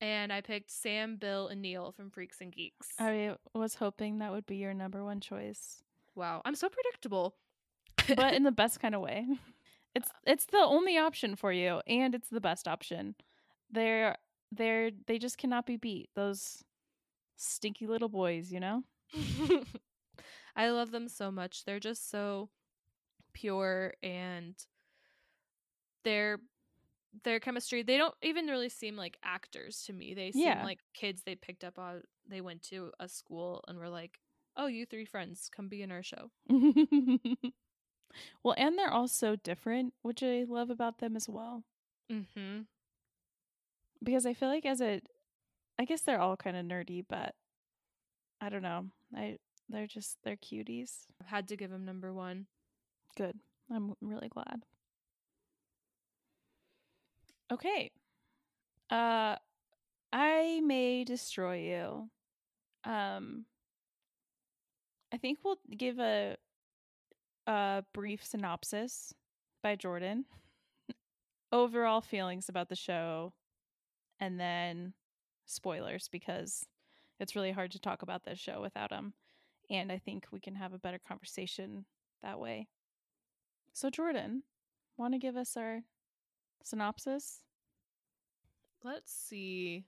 [0.00, 2.88] And I picked Sam, Bill, and Neil from Freaks and Geeks.
[2.98, 5.84] I was hoping that would be your number one choice,
[6.16, 7.36] wow, I'm so predictable.
[8.16, 9.26] but in the best kind of way.
[9.94, 13.14] It's uh it's the only option for you, and it's the best option.
[13.70, 14.16] They're
[14.50, 16.08] they're they just cannot be beat.
[16.16, 16.64] Those
[17.36, 18.84] stinky little boys, you know.
[20.56, 21.64] I love them so much.
[21.66, 22.48] They're just so
[23.32, 24.54] pure and
[26.04, 26.38] their
[27.24, 27.82] their chemistry.
[27.82, 30.14] They don't even really seem like actors to me.
[30.14, 30.64] They seem Yeah.
[30.64, 32.02] like kids they picked up on.
[32.26, 34.18] They went to a school and were like,
[34.56, 36.30] "Oh, you three friends, come be in our show."
[38.42, 41.64] well, and they're all so different, which I love about them as well.
[42.10, 42.60] Mm-hmm.
[44.02, 45.00] Because I feel like as a,
[45.78, 47.34] I guess they're all kind of nerdy, but
[48.40, 48.86] I don't know.
[49.14, 51.06] I they're just they're cuties.
[51.24, 52.46] I had to give him number one.
[53.16, 53.38] Good.
[53.70, 54.64] I'm really glad.
[57.50, 57.90] Okay.
[58.90, 59.36] Uh
[60.12, 62.10] I may destroy you.
[62.84, 63.46] Um
[65.12, 66.36] I think we'll give a
[67.46, 69.12] a brief synopsis
[69.62, 70.24] by Jordan.
[71.52, 73.32] Overall feelings about the show
[74.20, 74.94] and then
[75.46, 76.66] spoilers because
[77.20, 79.14] it's really hard to talk about this show without them.
[79.70, 81.86] And I think we can have a better conversation
[82.22, 82.68] that way.
[83.72, 84.42] So, Jordan,
[84.96, 85.80] want to give us our
[86.62, 87.40] synopsis?
[88.84, 89.86] Let's see.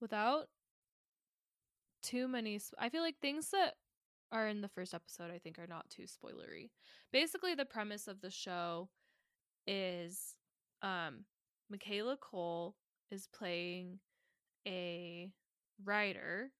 [0.00, 0.48] Without
[2.02, 3.74] too many, I feel like things that
[4.30, 6.70] are in the first episode, I think, are not too spoilery.
[7.12, 8.90] Basically, the premise of the show
[9.66, 10.36] is
[10.82, 11.24] um,
[11.70, 12.76] Michaela Coel
[13.10, 13.98] is playing
[14.66, 15.32] a
[15.84, 16.50] writer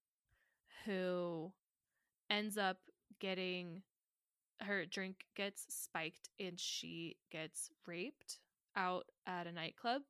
[0.85, 1.51] who
[2.29, 2.77] ends up
[3.19, 3.83] getting
[4.61, 8.39] her drink gets spiked and she gets raped
[8.75, 10.01] out at a nightclub.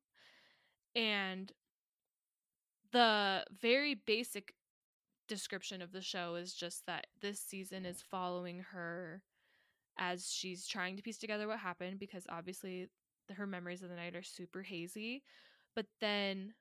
[0.95, 1.51] And
[2.91, 4.53] the very basic
[5.27, 9.21] description of the show is just that this season is following her
[9.97, 12.87] as she's trying to piece together what happened because obviously
[13.35, 15.23] her memories of the night are super hazy.
[15.75, 16.53] But then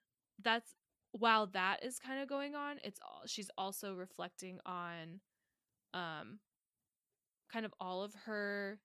[0.43, 0.75] that's
[1.13, 5.21] while that is kind of going on, it's all she's also reflecting on
[5.95, 6.39] um
[7.53, 8.81] kind of all of her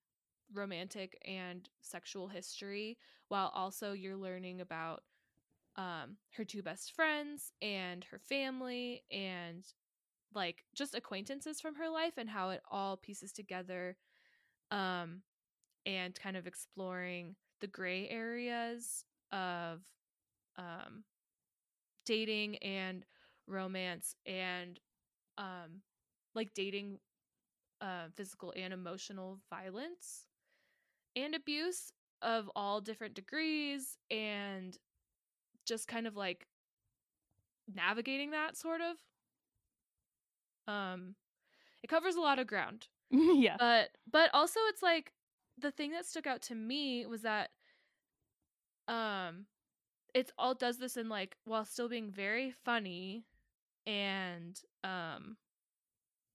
[0.54, 2.98] romantic and sexual history
[3.30, 5.04] while also you're learning about
[5.76, 9.66] um her two best friends and her family and
[10.36, 13.98] like just acquaintances from her life and how it all pieces together
[14.72, 15.22] um
[15.86, 19.82] and kind of exploring the gray areas of
[20.58, 21.04] um
[22.06, 23.06] dating and
[23.48, 24.80] romance and
[25.38, 25.82] um
[26.36, 27.00] like dating
[27.84, 30.26] uh physical and emotional violence
[31.16, 31.92] and abuse
[32.22, 34.78] of all different degrees and
[35.66, 36.48] just kind of like
[37.74, 38.96] navigating that sort of
[40.74, 41.16] um
[41.84, 43.56] it covers a lot of ground yeah.
[43.60, 45.12] but but also it's like
[45.58, 47.50] the thing that stuck out to me was that
[48.88, 49.46] um
[50.14, 53.26] it's all does this in like while still being very funny
[53.86, 55.36] and um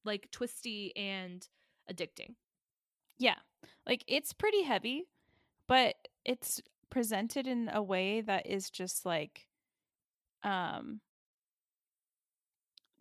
[0.04, 1.48] like twisty and
[1.90, 2.34] addicting
[3.18, 3.38] Yeah.
[3.87, 5.08] Like it's pretty heavy,
[5.66, 9.48] but it's presented in a way that is just like
[10.44, 11.00] um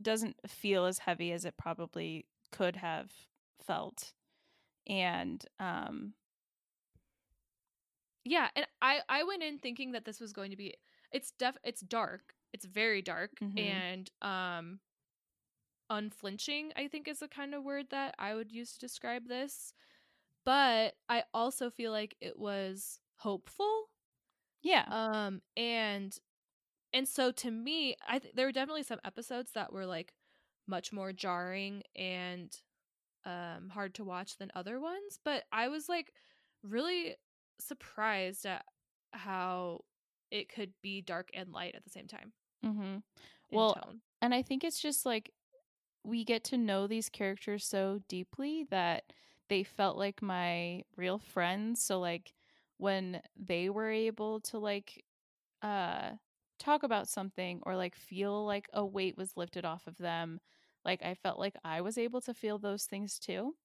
[0.02, 3.12] doesn't feel as heavy as it probably could have
[3.60, 4.14] felt.
[4.88, 6.14] And um
[8.24, 10.74] yeah and i i went in thinking that this was going to be
[11.12, 13.58] it's def it's dark it's very dark Mhm.
[13.58, 14.80] and um
[15.90, 19.74] unflinching i think is the kind of word that i would use to describe this
[20.46, 23.90] but i also feel like it was hopeful
[24.64, 24.86] yeah.
[24.90, 26.18] um and
[26.94, 30.14] and so to me i th- there were definitely some episodes that were like
[30.68, 32.58] much more jarring and
[33.26, 36.12] um hard to watch than other ones but i was like
[36.64, 37.16] really
[37.60, 38.64] surprised at
[39.14, 39.80] how
[40.32, 42.34] it could be dark and light at the same time
[42.66, 43.02] mhm.
[43.52, 44.02] Well, tone.
[44.22, 45.32] and I think it's just like
[46.08, 49.06] we get to know these characters so deeply that
[49.50, 51.84] they felt like my real friends.
[51.84, 52.34] So like
[52.78, 55.04] when they were able to like
[55.62, 56.12] uh
[56.60, 60.40] talk about something or like feel like a weight was lifted off of them,
[60.86, 63.56] like I felt like I was able to feel those things too.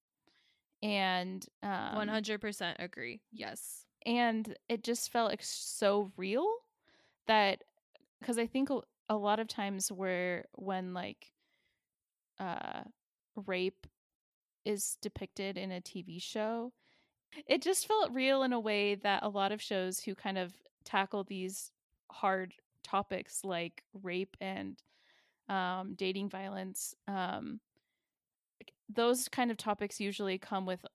[0.83, 3.21] And um 100% agree.
[3.31, 3.85] Yes.
[4.05, 6.47] and it just felt like so real
[7.27, 7.63] that
[8.19, 11.32] because I think a, a lot of times where when like
[12.39, 12.83] uh
[13.45, 13.87] rape
[14.65, 16.71] is depicted in a TV show,
[17.47, 20.53] it just felt real in a way that a lot of shows who kind of
[20.85, 21.71] tackle these
[22.11, 24.81] hard topics like rape and
[25.49, 27.59] um, dating violence, um,
[28.89, 30.85] those kind of topics usually come with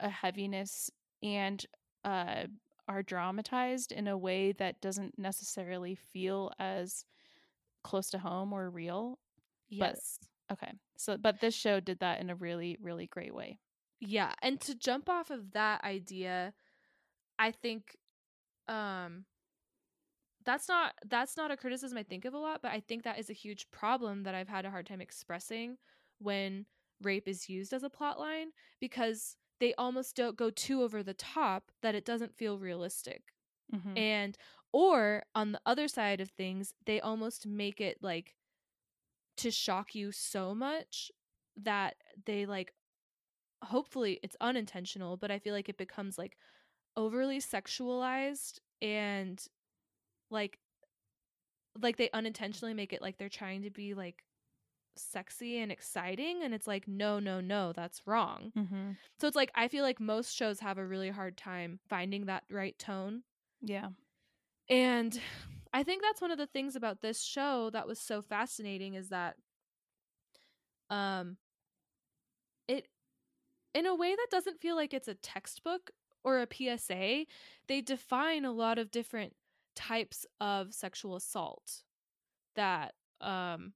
[0.00, 0.90] a heaviness
[1.22, 1.64] and
[2.04, 2.44] uh,
[2.88, 7.04] are dramatized in a way that doesn't necessarily feel as
[7.82, 9.18] close to home or real.
[9.68, 10.18] Yes.
[10.52, 10.72] Okay.
[10.96, 13.58] So, but this show did that in a really, really great way.
[14.00, 16.54] Yeah, and to jump off of that idea,
[17.38, 17.96] I think
[18.68, 19.26] um
[20.44, 23.18] that's not that's not a criticism I think of a lot, but I think that
[23.18, 25.76] is a huge problem that I've had a hard time expressing
[26.18, 26.66] when
[27.02, 28.48] rape is used as a plot line
[28.80, 33.22] because they almost don't go too over the top that it doesn't feel realistic.
[33.74, 33.96] Mm-hmm.
[33.96, 34.38] And
[34.72, 38.34] or on the other side of things, they almost make it like
[39.36, 41.10] to shock you so much
[41.56, 42.72] that they like
[43.62, 46.36] hopefully it's unintentional, but I feel like it becomes like
[46.96, 49.42] overly sexualized and
[50.30, 50.58] like
[51.80, 54.24] like they unintentionally make it like they're trying to be like
[54.96, 58.92] sexy and exciting and it's like no no no that's wrong Mm-hmm.
[59.20, 62.44] so it's like i feel like most shows have a really hard time finding that
[62.50, 63.22] right tone
[63.60, 63.88] Yeah.
[64.68, 65.18] And
[65.72, 69.08] I think that's one of the things about this show that was so fascinating is
[69.10, 69.36] that
[70.90, 71.36] um
[72.68, 72.86] it
[73.74, 75.90] in a way that doesn't feel like it's a textbook
[76.24, 77.26] or a PSA,
[77.68, 79.34] they define a lot of different
[79.76, 81.82] types of sexual assault
[82.54, 83.74] that um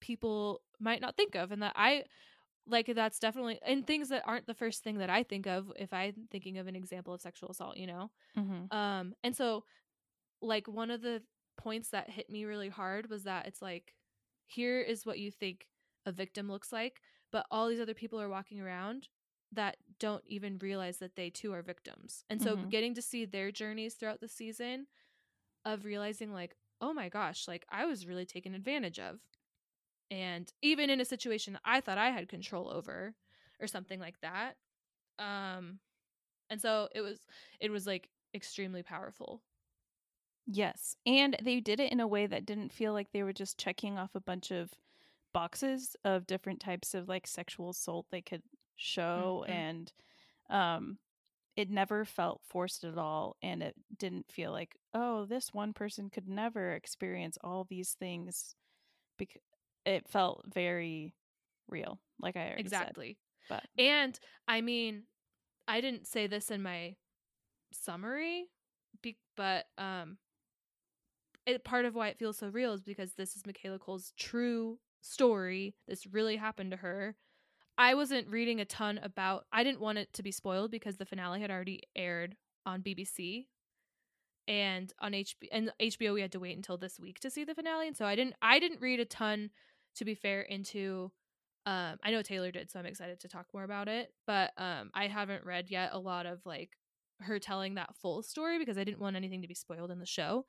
[0.00, 2.04] people might not think of and that I
[2.68, 5.92] like that's definitely and things that aren't the first thing that I think of if
[5.92, 8.10] I'm thinking of an example of sexual assault, you know.
[8.36, 8.66] Mm-hmm.
[8.70, 9.64] Um, and so,
[10.42, 11.22] like, one of the
[11.58, 13.94] points that hit me really hard was that it's like,
[14.46, 15.68] here is what you think
[16.06, 17.02] a victim looks like,
[17.32, 19.08] but all these other people are walking around
[19.52, 22.24] that don't even realize that they too are victims.
[22.30, 22.70] And so, Mhm.
[22.70, 24.86] getting to see their journeys throughout the season
[25.64, 29.20] of realizing, like, oh my gosh, like, I was really taken advantage of.
[30.10, 33.14] And even in a situation I thought I had control over
[33.60, 34.56] or something like that.
[35.18, 35.80] Um,
[36.50, 37.26] and so it was,
[37.60, 39.42] it was like extremely powerful.
[40.46, 40.96] Yes.
[41.04, 43.98] And they did it in a way that didn't feel like they were just checking
[43.98, 44.72] off a bunch of
[45.32, 48.42] boxes of different types of like sexual assault they could
[48.76, 49.48] show Mhm.
[49.48, 49.92] and
[50.50, 50.98] um
[51.56, 56.10] it never felt forced at all and it didn't feel like oh this one person
[56.10, 58.56] could never experience all these things
[59.18, 59.42] because
[59.88, 61.14] it felt very
[61.68, 63.16] real like I exactly.
[63.48, 65.04] but- and I mean,
[65.66, 66.96] I didn't say this in my
[67.72, 68.46] summary,
[69.02, 70.18] be- but um,
[71.46, 74.78] it part of why it feels so real is because this is Michaela Coel's true
[75.00, 75.74] story.
[75.86, 77.16] This really happened to her.
[77.76, 79.46] I wasn't reading a ton about.
[79.52, 83.46] I didn't want it to be spoiled because the finale had already aired on BBC.
[84.48, 87.54] And on HBO and HBO we had to wait until this week to see the
[87.54, 89.50] finale and so I didn't I didn't read a ton
[89.98, 91.10] to be fair into
[91.66, 94.90] um I know Taylor did so I'm excited to talk more about it but um
[94.94, 96.70] I haven't read yet a lot of like
[97.20, 100.06] her telling that full story because I didn't want anything to be spoiled in the
[100.06, 100.44] show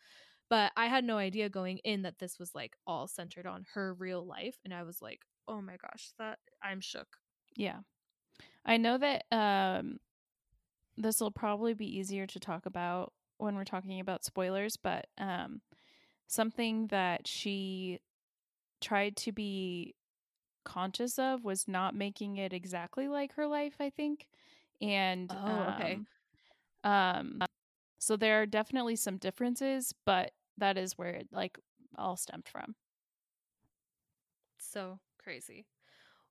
[0.49, 3.93] but I had no idea going in that this was like all centered on her
[3.95, 7.07] real life and I was like oh my gosh that I'm shook
[7.55, 7.79] Yeah.
[8.65, 9.97] I know that um
[10.97, 15.61] this will probably be easier to talk about when we're talking about spoilers, but um
[16.27, 17.99] something that she
[18.81, 19.95] tried to be
[20.65, 24.27] conscious of was not making it exactly like her life, I think.
[24.81, 26.01] And Oh, okay.
[26.03, 26.07] um,
[26.83, 27.41] um
[27.99, 31.59] so there are definitely some differences, but that is where it like
[31.97, 32.75] all stemmed from.
[34.59, 35.65] so crazy.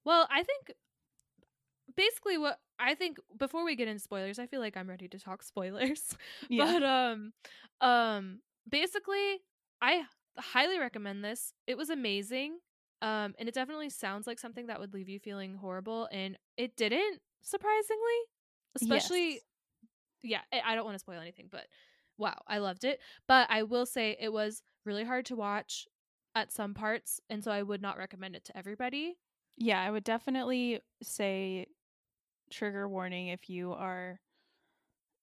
[0.05, 0.73] Well, I think
[1.97, 5.19] basically what I think before we get into spoilers, I feel like I'm ready to
[5.19, 6.17] talk spoilers.
[6.49, 6.75] Yeah.
[6.75, 7.33] But um
[7.81, 9.41] um basically
[9.81, 10.05] I
[10.39, 11.53] highly recommend this.
[11.67, 12.59] It was amazing.
[13.03, 16.77] Um and it definitely sounds like something that would leave you feeling horrible and it
[16.77, 18.19] didn't surprisingly.
[18.75, 19.43] Especially Yes.
[20.23, 21.67] yeah, I I don't want to spoil anything, but
[22.19, 23.01] wow, I loved it.
[23.27, 25.87] But I will say it was really hard to watch.
[26.35, 29.19] at some parts, and so I would not recommend it to everybody.
[29.57, 31.67] Yeah, I would definitely say
[32.51, 34.21] trigger warning if you are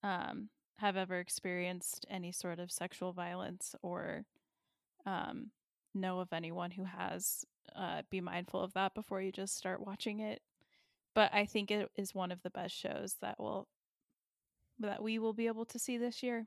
[0.02, 0.48] um
[0.78, 4.26] have ever experienced any sort of sexual violence or
[5.06, 5.50] um
[5.94, 7.44] know of anyone who has
[7.74, 10.42] uh be mindful of that before you just start watching it.
[11.14, 13.68] But I think it is one of the best shows that will
[14.78, 16.46] that we will be able to see this year.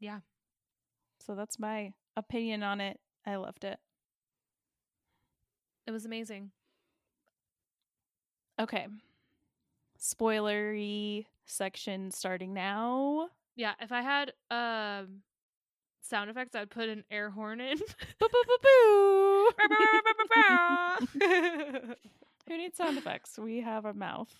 [0.00, 0.20] Yeah.
[1.20, 2.98] So that's my opinion on it.
[3.24, 3.78] I loved it.
[5.86, 6.50] It was amazing.
[8.58, 8.86] Okay.
[10.00, 13.28] Spoilery section starting now.
[13.54, 15.22] Yeah, if I had um
[16.08, 17.78] sound effects, I'd put an air horn in.
[22.48, 23.38] Who needs sound effects?
[23.38, 24.32] We have a mouth.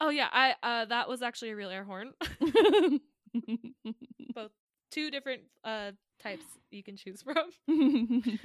[0.00, 2.12] oh yeah, I uh that was actually a real air horn.
[4.34, 4.50] Both
[4.90, 5.92] Two different uh
[6.22, 7.50] types you can choose from.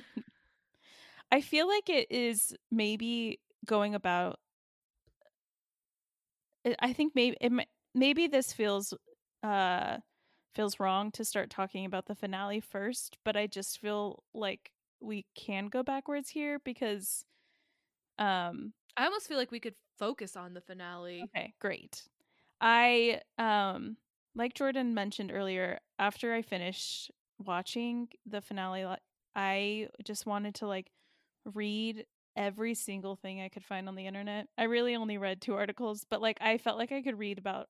[1.32, 4.40] I feel like it is maybe going about.
[6.66, 7.52] I- I think maybe it,
[7.96, 8.94] maybe this feels
[9.44, 9.98] uh
[10.54, 15.26] feels wrong to start talking about the finale first, but I just feel like we
[15.36, 17.26] can go backwards here because
[18.20, 21.24] um I almost feel like we could focus on the finale.
[21.36, 22.04] Okay, great.
[22.60, 23.98] I um
[24.36, 28.86] like Jordan mentioned earlier, after I finished watching the finale,
[29.36, 30.92] I just wanted to like
[31.54, 34.48] read every single thing I could find on the internet.
[34.58, 37.68] I really only read two articles, but like I felt like I could read about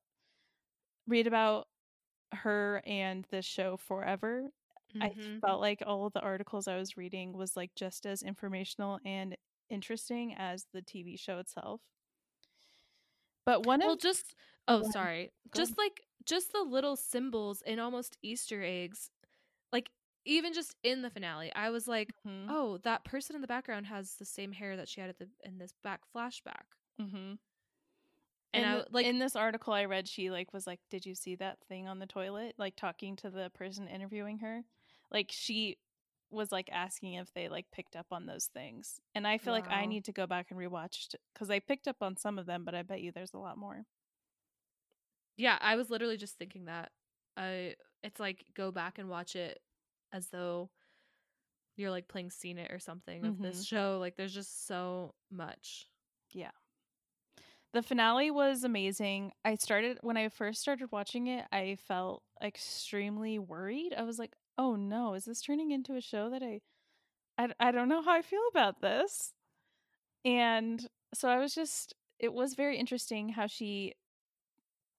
[1.08, 1.68] read about
[2.34, 4.50] her and this show forever.
[5.02, 5.42] I Mhm.
[5.42, 9.38] felt like all of the articles I was reading was like just as informational and
[9.70, 11.82] interesting as the TV show itself.
[13.46, 14.36] But one well of just
[14.68, 14.94] oh ahead.
[14.94, 15.78] sorry Go just ahead.
[15.78, 19.10] like just the little symbols and almost easter eggs
[19.72, 19.92] like
[20.26, 23.88] even just in the finale i was like Mhm, oh that person in the background
[23.88, 26.66] has the same hair that she had at the in this back flashback
[27.00, 27.38] mhm.
[28.54, 31.16] And in, i like in this article I read, she like was like, "Did you
[31.16, 34.64] see that thing on the toilet?" Like talking to the person interviewing her,
[35.12, 35.78] like she
[36.30, 39.02] was like asking if they like picked up on those things.
[39.16, 41.98] And I feel like I need to go back and rewatch because I picked up
[42.02, 43.86] on some of them, but I bet you there's a lot more.
[45.38, 46.92] yeah i was literally just thinking that
[47.38, 47.74] i
[48.04, 49.60] it's like go back and watch it
[50.14, 50.70] as though
[51.78, 53.76] you're like playing scene it or something of this mm-hmm.
[53.76, 55.88] show like there's just so much
[57.74, 59.34] The finale was amazing.
[59.46, 63.94] I started when I first started watching it, I felt extremely worried.
[63.94, 66.62] I was like, "Oh no, is this turning into a show that I
[67.38, 69.34] I, I don't know how I feel about this."
[70.26, 73.96] And so I was just it was very interesting how she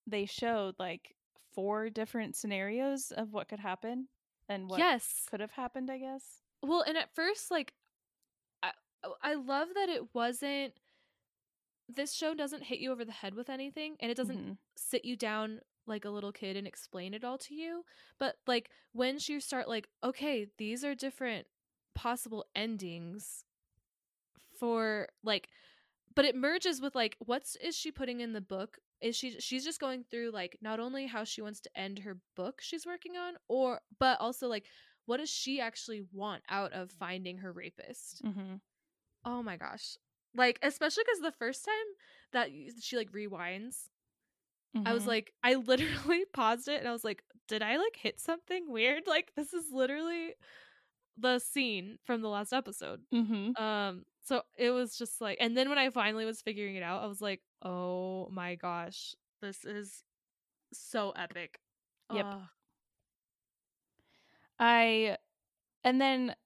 [0.07, 1.16] they showed like
[1.53, 4.09] four different scenarios of what could happen
[4.49, 6.43] and what yes could have happened, I guess.
[6.62, 7.75] Well, and at first, like,
[8.62, 8.73] I
[9.23, 10.75] I love that it wasn't.
[11.89, 14.59] This show doesn't hit you over the head with anything, and it doesn't Mhm.
[14.76, 17.85] sit you down like a little kid and explain it all to you.
[18.18, 21.49] But like when you start, like, okay, these are different
[21.95, 23.45] possible endings
[24.59, 25.49] for like,
[26.14, 28.78] but it merges with like, what's is she putting in the book?
[29.01, 32.18] Is she she's just going through like not only how she wants to end her
[32.37, 34.66] book she's working on, or but also like
[35.07, 38.22] what does she actually want out of finding her rapist?
[38.24, 38.55] mm-hmm.
[39.24, 39.97] Oh my gosh.
[40.35, 41.89] Like especially cuz the first time
[42.33, 43.89] that she like rewinds,
[44.85, 45.09] I was Mhm.
[45.09, 49.07] like I literally paused it and I was like, did I like hit something weird?
[49.07, 50.35] Like this is literally
[51.18, 53.03] the scene from the last episode.
[53.12, 53.55] Mhm.
[53.57, 57.03] Um so it was just like and then when I finally was figuring it out,
[57.03, 59.14] I was like, "Oh my gosh.
[59.43, 60.05] This is
[60.72, 61.61] so epic."
[62.11, 62.35] Yep.
[62.35, 62.49] Ugh.
[64.59, 65.18] I
[65.85, 66.37] and then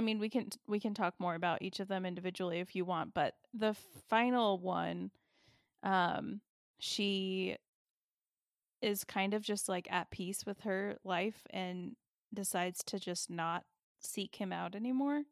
[0.00, 2.86] I mean we can we can talk more about each of them individually if you
[2.86, 3.76] want, but the
[4.08, 5.10] final one
[5.82, 6.40] um
[6.78, 7.58] she
[8.80, 11.96] is kind of just like at peace with her life and
[12.32, 13.64] decides to just not
[13.98, 15.24] seek him out anymore.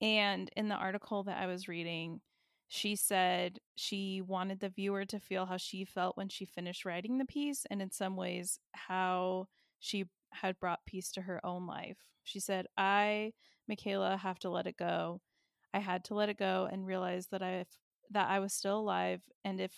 [0.00, 2.20] And in the article that I was reading,
[2.66, 7.18] she said she wanted the viewer to feel how she felt when she finished writing
[7.18, 9.46] the piece and in some ways how
[9.78, 11.98] she had brought peace to her own life.
[12.24, 13.34] She said, I,
[13.68, 15.20] Michaela, have to let it go.
[15.74, 17.66] I had to let it go and realize that I
[18.10, 19.72] that I was still alive and if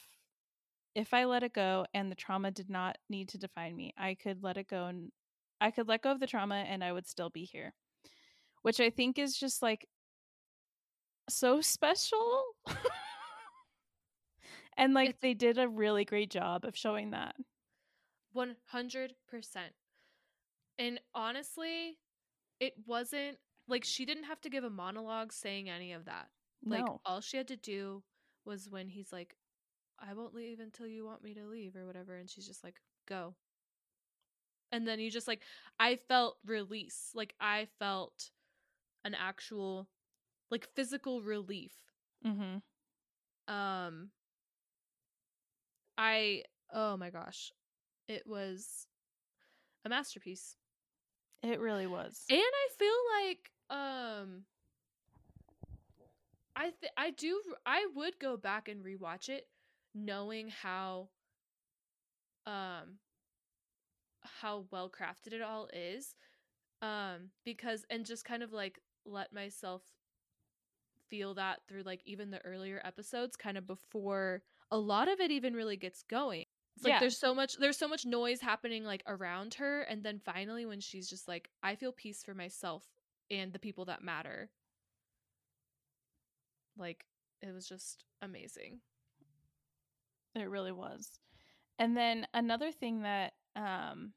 [0.94, 4.14] if I let it go and the trauma did not need to define me, I
[4.14, 5.10] could let it go and
[5.60, 7.74] I could let go of the trauma and I would still be here.
[8.62, 9.86] Which I think is just like
[11.28, 12.42] so special.
[14.76, 17.36] and like It's- they did a really great job of showing that.
[18.32, 19.74] 100%.
[20.78, 21.98] And honestly,
[22.58, 23.38] it wasn't
[23.70, 26.28] like she didn't have to give a monologue saying any of that.
[26.64, 27.00] Like no.
[27.06, 28.02] all she had to do
[28.44, 29.36] was when he's like,
[29.98, 32.16] I won't leave until you want me to leave or whatever.
[32.16, 33.34] And she's just like, go.
[34.72, 35.42] And then you just like,
[35.78, 37.10] I felt release.
[37.14, 38.30] Like I felt
[39.04, 39.88] an actual,
[40.50, 41.74] like physical relief.
[42.26, 43.52] Mm-hmm.
[43.52, 44.10] Um,
[45.98, 47.52] I, oh my gosh,
[48.08, 48.86] it was
[49.84, 50.56] a masterpiece.
[51.42, 52.24] It really was.
[52.30, 54.44] And I feel like, um,
[56.54, 59.48] I th- I do I would go back and rewatch it
[59.94, 61.08] knowing how
[62.46, 62.98] um
[64.40, 66.14] how well crafted it all is
[66.82, 69.82] um because and just kind of like let myself
[71.08, 75.30] feel that through like even the earlier episodes kind of before a lot of it
[75.30, 76.44] even really gets going
[76.80, 77.00] it's like Yeah.
[77.00, 80.80] there's so much there's so much noise happening like around her and then finally when
[80.80, 82.84] she's just like i feel peace for myself
[83.30, 84.50] and the people that matter
[86.78, 87.04] like
[87.42, 88.80] it was just amazing
[90.34, 91.18] It really was.
[91.78, 94.12] And then another thing that um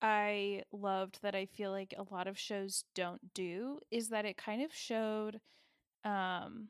[0.00, 4.36] I loved that I feel like a lot of shows don't do is that it
[4.36, 5.40] kind of showed
[6.04, 6.68] um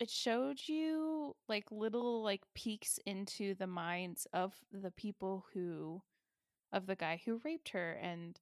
[0.00, 6.02] it showed you like little like peeks into the minds of the people who
[6.72, 8.40] of the guy who raped her and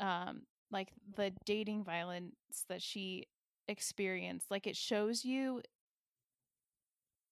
[0.00, 2.34] um like the dating violence
[2.68, 3.26] that she
[3.68, 5.60] experienced like it shows you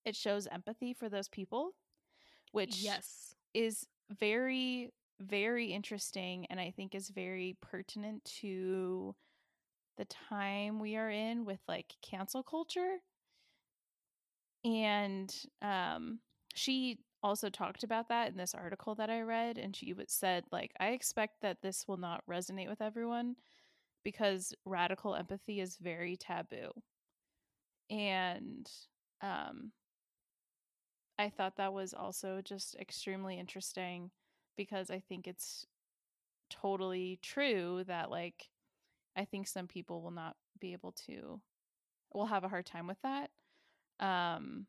[0.05, 1.71] it shows empathy for those people
[2.51, 3.35] which yes.
[3.53, 3.85] is
[4.19, 9.15] very very interesting and i think is very pertinent to
[9.97, 12.97] the time we are in with like cancel culture
[14.67, 16.19] and um
[16.55, 20.71] she also talked about that in this article that i read and she said like
[20.79, 23.35] i expect that this will not resonate with everyone
[24.03, 26.71] because radical empathy is very taboo
[27.89, 28.69] and
[29.21, 29.71] um
[31.19, 34.11] I thought that was also just extremely interesting
[34.55, 35.65] because I think it's
[36.49, 38.49] totally true that like
[39.15, 41.41] I think some people will not be able to
[42.13, 43.31] will have a hard time with that.
[43.99, 44.67] Um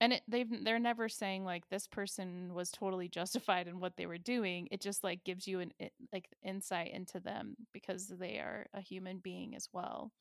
[0.00, 4.06] and it they've they're never saying like this person was totally justified in what they
[4.06, 4.68] were doing.
[4.70, 8.80] It just like gives you an i- like insight into them because they are a
[8.80, 10.12] human being as well.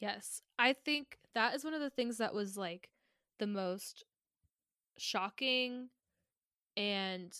[0.00, 2.88] yes i think that is one of the things that was like
[3.38, 4.04] the most
[4.98, 5.88] shocking
[6.76, 7.32] and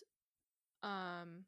[0.82, 1.44] um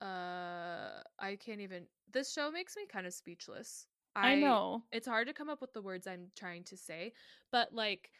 [0.00, 3.86] uh i can't even this show makes me kind of speechless
[4.16, 4.82] I, know.
[4.92, 7.12] it's hard to come up with the words I'm trying to say,
[7.52, 8.10] but like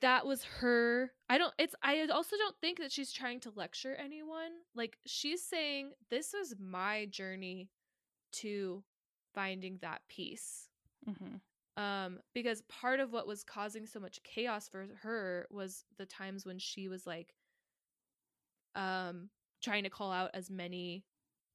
[0.00, 1.12] that was her.
[1.28, 4.50] I don't it's I also don't think that she's trying to lecture anyone.
[4.74, 7.70] Like she's saying this was my journey
[8.32, 8.82] to
[9.34, 10.68] finding that peace.
[11.06, 11.36] hmm
[11.82, 16.46] Um because part of what was causing so much chaos for her was the times
[16.46, 17.34] when she was like
[18.74, 19.28] um
[19.62, 21.04] trying to call out as many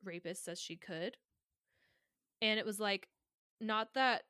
[0.05, 1.17] rapists as she could.
[2.41, 3.07] And it was like
[3.59, 4.23] not that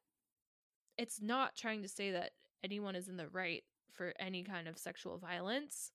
[0.98, 2.32] it's not trying to say that
[2.64, 3.64] anyone is in the right
[3.94, 5.92] for any kind of sexual violence.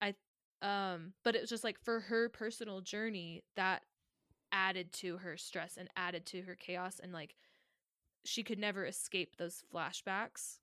[0.00, 0.14] I
[0.62, 3.82] um but it was just like for her personal journey that
[4.52, 7.34] added to her stress and added to her chaos and like
[8.24, 10.58] she could never escape those flashbacks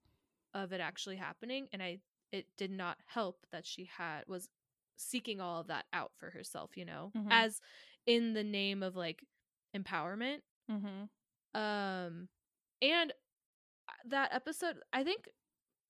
[0.53, 1.99] of it actually happening and I
[2.31, 4.49] it did not help that she had was
[4.97, 7.29] seeking all of that out for herself, you know, Mhm.
[7.31, 7.61] as
[8.05, 9.25] in the name of like
[9.75, 11.05] empowerment hmm
[11.55, 12.27] um
[12.81, 13.11] and
[13.89, 15.29] uh, that episode i think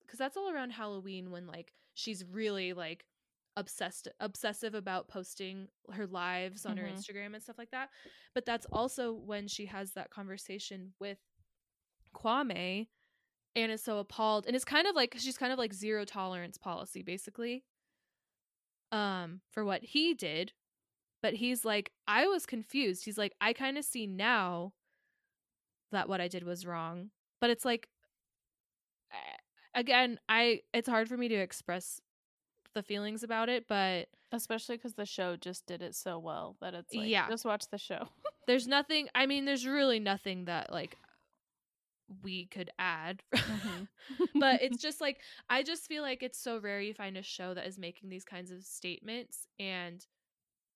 [0.04, 3.04] because that's all around halloween when like she's really like
[3.56, 6.94] obsessed obsessive about posting her lives on her Mhm.
[6.94, 7.88] instagram and stuff like that
[8.34, 11.18] but that's also when she has that conversation with
[12.14, 12.88] kwame
[13.56, 16.58] and is so appalled and it's kind of like she's kind of like zero tolerance
[16.58, 17.64] policy basically
[18.92, 20.52] um for what he did
[21.22, 24.72] but he's like i was confused he's like i kind of see now
[25.94, 27.88] that what i did was wrong but it's like
[29.74, 32.00] again i it's hard for me to express
[32.74, 36.74] the feelings about it but Especially because the show just did it so well that
[36.74, 37.28] it's like, Yeah.
[37.28, 38.08] just watch the show.
[38.48, 40.96] there's nothing i mean there's really nothing that like
[42.22, 43.88] we could add Mhm.
[44.40, 47.54] but it's just like i just feel like it's so rare you find a show
[47.54, 50.04] that is making these kinds of statements and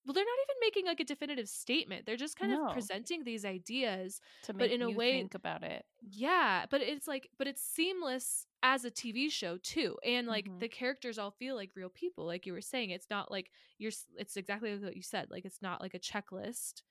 [0.09, 2.69] well they're not even making like a definitive statement they're just kind No.
[2.69, 5.85] of presenting these ideas to but make in a way- think about it.
[6.01, 9.97] yeah but it's like but it's seamless as a TV show too.
[10.05, 10.59] And like Mhm.
[10.59, 12.91] the characters all feel like real people like you were saying.
[12.91, 15.31] It's not like you're it's exactly what you said.
[15.31, 16.83] Like it's not like a checklist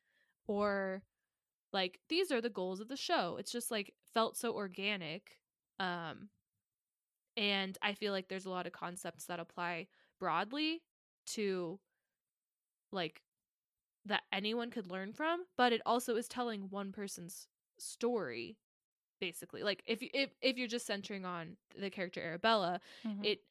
[0.48, 1.04] or
[1.74, 3.36] like these are the goals of the show.
[3.38, 5.40] It's just like felt so organic.
[5.80, 6.30] Um
[7.36, 9.88] and I feel like there's a lot of concepts that apply
[10.20, 10.84] broadly
[11.28, 11.80] to
[12.92, 13.22] like
[14.06, 18.58] that anyone could learn from, but it also is telling one person's story
[19.20, 19.64] basically.
[19.64, 23.24] Like if you- if if you're just centering on the character Arabella, Mhm.
[23.24, 23.44] it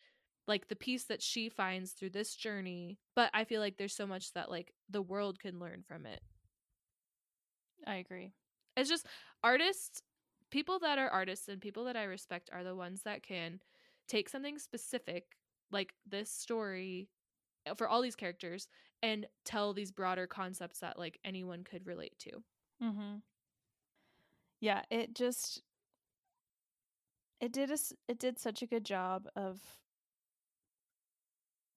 [0.47, 4.07] like the piece that she finds through this journey, but I feel like there's so
[4.07, 6.22] much that like the world can learn from it.
[7.87, 8.32] I agree.
[8.76, 9.07] It's just
[9.43, 10.03] artists,
[10.51, 13.61] people that are artists and people that I respect are the ones that can
[14.09, 15.37] take something specific
[15.70, 17.09] like this story
[17.66, 18.68] uh, for all these characters
[19.03, 22.42] and tell these broader concepts that like anyone could relate to.
[22.82, 23.16] Mm-hmm.
[24.61, 25.62] Yeah, it just
[27.40, 29.61] it did us it did such a good job of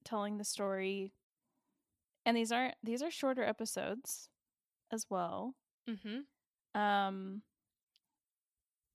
[0.03, 1.13] telling the story.
[2.25, 4.29] And these aren't these are shorter episodes
[4.91, 5.55] as well.
[5.87, 6.25] Mhm.
[6.75, 7.41] Um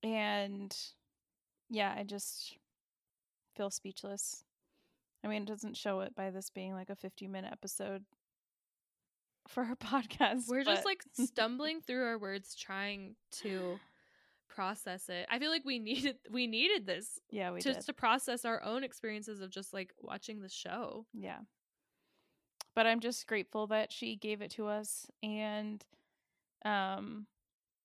[0.03, 0.75] and
[1.69, 2.57] yeah, I just
[3.55, 4.43] feel speechless.
[5.23, 8.05] I mean, it doesn't show it by this being like a 50 minute episode
[9.47, 10.47] for our podcast.
[10.47, 13.79] We're just like stumbling through our words trying to
[14.49, 15.27] process it.
[15.29, 17.85] I feel like we needed we needed this yeah, we to did.
[17.85, 21.05] to process our own experiences of just like watching the show.
[21.13, 21.39] Yeah.
[22.75, 25.83] But I'm just grateful that she gave it to us and
[26.63, 27.27] um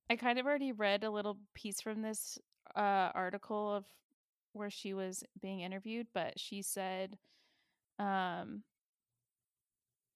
[0.08, 2.38] I kind of already read a little piece from this
[2.74, 3.84] uh article of
[4.52, 7.18] where she was being interviewed, but she said
[7.98, 8.62] um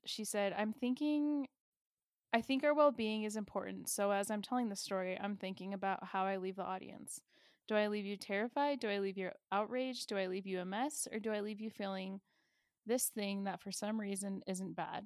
[0.07, 1.47] she said I'm thinking
[2.33, 3.89] I think our well-being is important.
[3.89, 7.21] So as I'm telling the story, I'm thinking about how I leave the audience.
[7.69, 8.81] Do I leave you terrified?
[8.81, 10.09] Do I leave you outraged?
[10.09, 12.21] Do I leave you a mess or do I leave you feeling
[12.87, 15.05] this thing that for some reason isn't bad.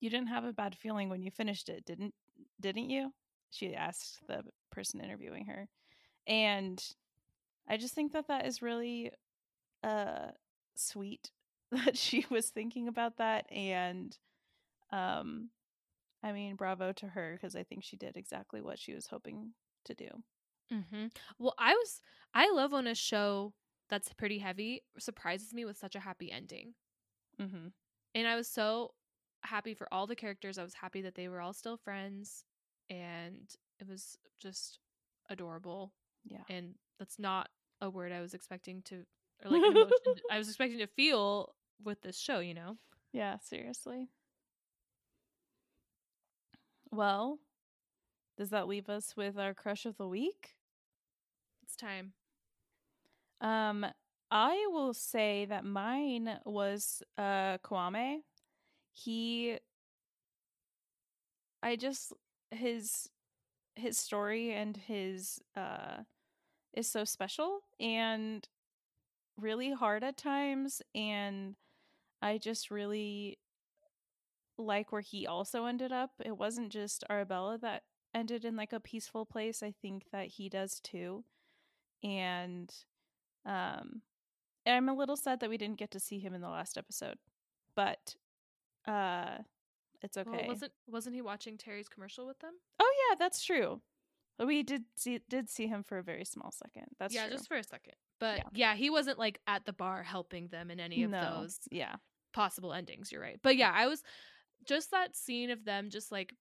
[0.00, 2.14] You didn't have a bad feeling when you finished it, didn't
[2.60, 3.12] didn't you?
[3.50, 5.68] She asked the person interviewing her.
[6.26, 6.82] And
[7.68, 9.10] I just think that that is really
[9.82, 10.28] uh
[10.74, 11.30] sweet
[11.84, 14.16] that she was thinking about that and
[14.90, 15.50] um
[16.22, 19.52] I mean bravo to her because I think she did exactly what she was hoping
[19.84, 20.08] to do.
[20.72, 21.06] Mm-hmm.
[21.38, 22.00] Well, I was
[22.34, 23.52] I love when a show
[23.88, 26.74] that's pretty heavy surprises me with such a happy ending,
[27.40, 27.68] mm-hmm.
[28.14, 28.92] and I was so
[29.42, 30.58] happy for all the characters.
[30.58, 32.44] I was happy that they were all still friends,
[32.90, 33.48] and
[33.80, 34.78] it was just
[35.30, 35.92] adorable.
[36.24, 36.42] Yeah.
[36.50, 37.48] And that's not
[37.80, 38.96] a word I was expecting to,
[39.44, 39.96] or like an emotion
[40.30, 42.40] I was expecting to feel with this show.
[42.40, 42.76] You know.
[43.12, 44.08] Yeah, seriously.
[46.90, 47.38] Well,
[48.36, 50.54] does that leave us with our crush of the week?
[51.62, 52.12] It's time.
[53.40, 53.86] Um,
[54.30, 58.18] I will say that mine was uh Kwame.
[58.92, 59.58] He
[61.62, 62.12] I just
[62.50, 63.08] his
[63.76, 66.02] his story and his uh
[66.74, 68.48] is so special and
[69.36, 71.56] really hard at times and
[72.20, 73.38] I just really
[74.56, 76.10] like where he also ended up.
[76.24, 79.62] It wasn't just Arabella that ended in like a peaceful place.
[79.62, 81.24] I think that he does too.
[82.02, 82.72] And
[83.46, 84.02] um
[84.66, 86.76] and I'm a little sad that we didn't get to see him in the last
[86.76, 87.18] episode.
[87.74, 88.16] But
[88.86, 89.38] uh
[90.02, 90.30] it's okay.
[90.30, 92.54] Well, wasn't wasn't he watching Terry's commercial with them?
[92.80, 93.80] oh yeah, that's true.
[94.44, 96.86] We did see did see him for a very small second.
[96.98, 97.36] That's yeah, true.
[97.36, 97.94] just for a second.
[98.20, 98.44] But Yeah.
[98.52, 98.74] yeah.
[98.74, 101.40] he wasn't like at the bar helping them in any of no.
[101.40, 101.96] those Yeah.
[102.32, 103.10] Possible endings.
[103.12, 103.38] You're right.
[103.42, 104.02] But yeah, I was
[104.66, 106.34] just that scene of them just like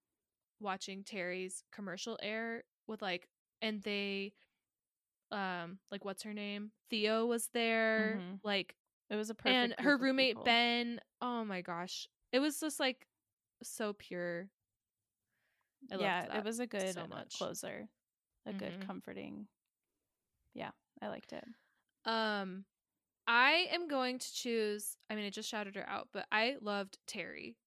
[0.59, 3.29] watching Terry's commercial air with like,
[3.61, 4.33] and they,
[5.31, 6.71] um, like what's her name?
[6.89, 8.39] Theo was there, Mhm.
[8.43, 8.75] like,
[9.09, 10.43] It was a perfect and her roommate people.
[10.45, 10.99] Ben.
[11.21, 13.07] Oh my gosh, it was just like
[13.63, 14.49] so pure.
[15.91, 17.33] I loved yeah, it was a good so much.
[17.38, 17.88] closer.
[18.45, 18.85] A good Mhm.
[18.85, 19.47] comforting.
[20.53, 20.71] Yeah,
[21.01, 21.43] I liked it.
[22.05, 22.65] Um,
[23.28, 24.95] I am going to choose.
[25.09, 27.57] I mean, I just shouted her out, but I loved Terry.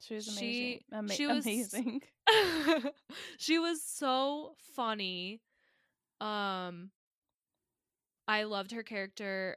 [0.00, 0.80] She was She- amazing.
[0.92, 2.02] Ama- she was- amazing.
[3.38, 5.40] she was so funny.
[6.20, 6.90] Um
[8.28, 9.56] I loved her character.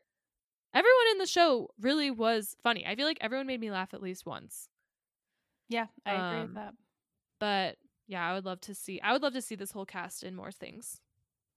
[0.74, 2.86] Everyone in the show really was funny.
[2.88, 4.68] I feel like everyone made me laugh at least once.
[5.70, 6.74] Yeah, I agree Um, with that.
[7.40, 7.78] But
[8.08, 10.36] yeah, I would love to see I would love to see this whole cast in
[10.36, 11.00] more things.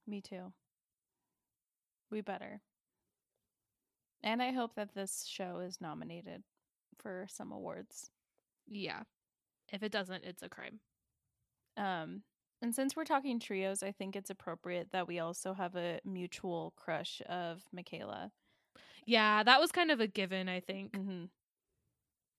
[0.06, 0.52] Me too.
[2.10, 2.60] We better.
[4.22, 6.42] And I hope that this show is nominated
[6.98, 8.10] for some awards.
[8.66, 9.02] Yeah.
[9.72, 10.80] If it doesn't, it's a crime.
[11.76, 12.22] Um
[12.62, 16.72] And since we're talking trios, I think it's appropriate that we also have a mutual
[16.76, 18.32] crush of Michaela.
[19.04, 20.92] Yeah, that was kind of a given, I think.
[20.92, 21.26] Mm-hmm.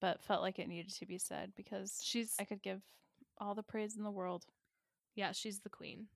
[0.02, 2.82] But felt like it needed to be said because She's I could give
[3.40, 4.46] all the praise in the world.
[5.16, 6.08] yeah, she's the queen.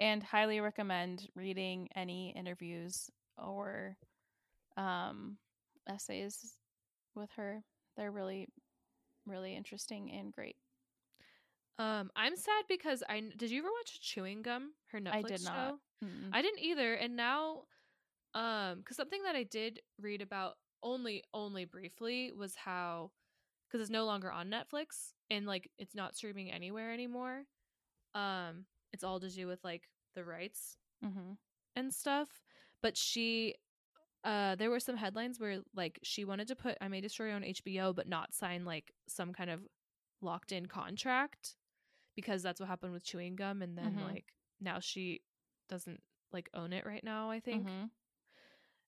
[0.00, 3.96] and highly recommend reading any interviews or
[4.78, 5.36] um,
[5.88, 6.54] essays
[7.14, 7.62] with her.
[7.96, 8.48] They're really,
[9.26, 10.56] really interesting and great.
[11.78, 14.72] Um, I'm sad because I did you ever watch Chewing Gum?
[14.92, 15.54] Her Netflix I did not.
[15.54, 15.78] show.
[16.04, 16.30] Mm-mm.
[16.32, 17.62] I didn't either, and now,
[18.34, 23.10] um, because something that I did read about only only briefly was how,
[23.68, 27.44] because it's no longer on Netflix and like it's not streaming anywhere anymore.
[28.14, 31.34] Um, it's all to do with like the rights Mm-hmm.
[31.76, 32.28] and stuff.
[32.82, 33.54] But she,
[34.24, 37.44] uh, there were some headlines where like she wanted to put I May Destroy on
[37.44, 39.60] HBO, but not sign like some kind of
[40.20, 41.54] locked in contract
[42.16, 44.02] because that's what happened with chewing gum, and then Mhm.
[44.02, 45.22] like now she
[45.68, 46.02] doesn't
[46.32, 47.30] like own it right now.
[47.30, 47.86] I think, Mm-hmm.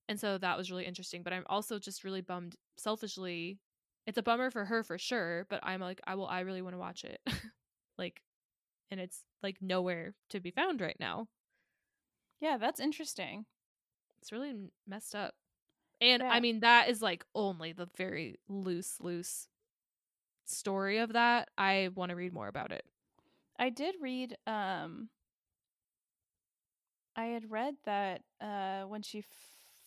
[0.09, 1.23] and so that was really interesting.
[1.23, 2.57] But I'm also just really bummed.
[2.77, 3.59] Selfishly,
[4.07, 5.47] it's a bummer for her for sure.
[5.49, 6.27] But I'm like, I will.
[6.27, 7.21] I really want to watch it,
[7.99, 8.23] like,
[8.91, 11.29] and it's like nowhere to be found right now.
[12.41, 13.47] Yeah, that's interesting.
[14.21, 14.55] It's really
[14.87, 15.35] messed up.
[16.01, 16.31] And Yeah.
[16.31, 19.49] I mean, that is like only the very loose, loose
[20.47, 21.49] story of that.
[21.59, 22.85] I want to read more about it.
[23.59, 24.37] I did read.
[24.47, 25.11] Um,
[27.17, 29.27] I had read that uh, when she f-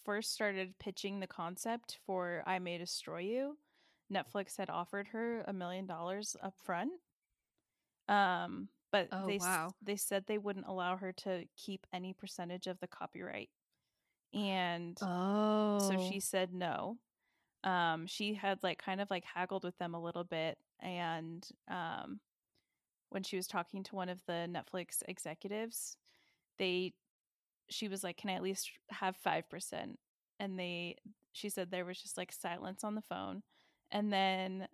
[0.03, 3.57] first started pitching the concept for "I May Destroy You,"
[4.11, 6.91] Netflix had offered her a million dollars up front.
[8.07, 9.73] Um, but Oh, they wow.
[9.81, 13.49] they said they wouldn't allow her to keep any percentage of the copyright,
[14.33, 15.79] and Oh.
[15.79, 16.97] so she said no.
[17.63, 22.19] Um, she had like kind of like haggled with them a little bit, and um,
[23.09, 25.97] when she was talking to one of the Netflix executives,
[26.59, 26.93] they
[27.69, 29.99] she was like, "Can I at least have five percent?"
[30.39, 30.97] And they
[31.33, 33.43] she said there was just like silence on the phone,
[33.91, 34.67] and then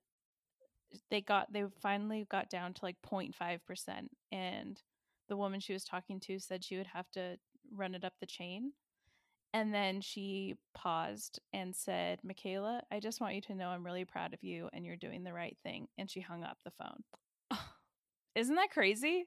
[1.11, 4.81] they got they finally got down to like 0.5 percent, and
[5.27, 7.37] the woman she was talking to said she would have to
[7.73, 8.73] run it up the chain.
[9.53, 14.05] And then she paused and said, Michaela, I just want you to know I'm really
[14.05, 15.87] proud of you and you're doing the right thing.
[15.97, 17.03] And she hung up the phone.
[18.35, 19.25] Isn't that crazy?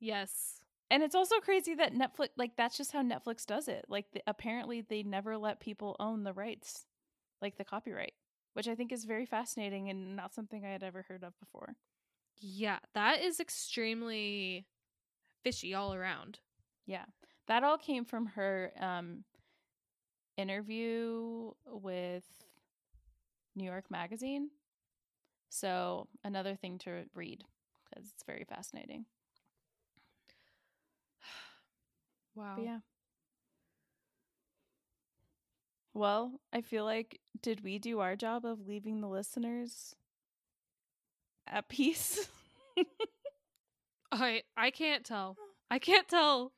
[0.00, 0.60] yes.
[0.90, 3.84] And it's also crazy that Netflix, like, that's just how Netflix does it.
[3.88, 6.86] Like, the, apparently, they never let people own the rights,
[7.42, 8.14] like the copyright,
[8.54, 11.74] which I think is very fascinating and not something I had ever heard of before.
[12.38, 14.66] Yeah, that is extremely
[15.42, 16.38] fishy all around.
[16.86, 17.06] Yeah.
[17.46, 19.24] That all came from her um,
[20.36, 22.24] interview with
[23.56, 24.50] New York Magazine.
[25.48, 27.44] So, another thing to read
[27.88, 29.06] because it's very fascinating.
[32.34, 32.54] Wow.
[32.56, 32.78] But yeah.
[35.94, 39.96] Well, I feel like did we do our job of leaving the listeners
[41.46, 42.28] at peace?
[44.12, 45.36] I I can't tell.
[45.70, 46.52] I can't tell.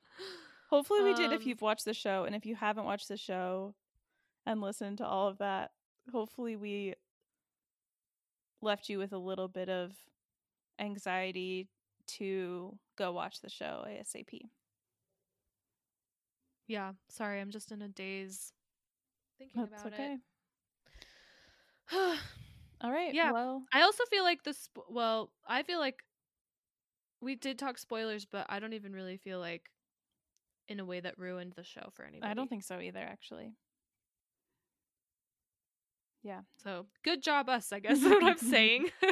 [0.68, 3.16] Hopefully we did if Um, you've watched the show and if you haven't watched the
[3.16, 3.74] show
[4.46, 5.72] and listened to all of that,
[6.12, 6.94] hopefully we
[8.60, 9.92] left you with a little bit of
[10.78, 11.68] anxiety
[12.06, 14.40] to go watch the show ASAP.
[16.66, 18.52] Yeah, sorry, I'm just in a daze
[19.38, 20.14] thinking That's about okay.
[20.14, 20.20] it.
[22.82, 23.14] All right.
[23.14, 23.32] Yeah.
[23.32, 26.04] Well, I also feel like the sp- well, I feel like
[27.20, 29.70] we did talk spoilers, but I don't even really feel like
[30.68, 32.30] in a way that ruined the show for anybody.
[32.30, 33.54] I don't think so either actually.
[36.22, 36.40] Yeah.
[36.62, 36.86] so.
[37.04, 37.72] Good job, us.
[37.72, 38.88] I guess is what I'm saying.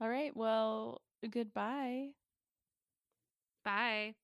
[0.00, 0.34] All right.
[0.34, 2.08] Well, goodbye.
[3.64, 4.14] Bye.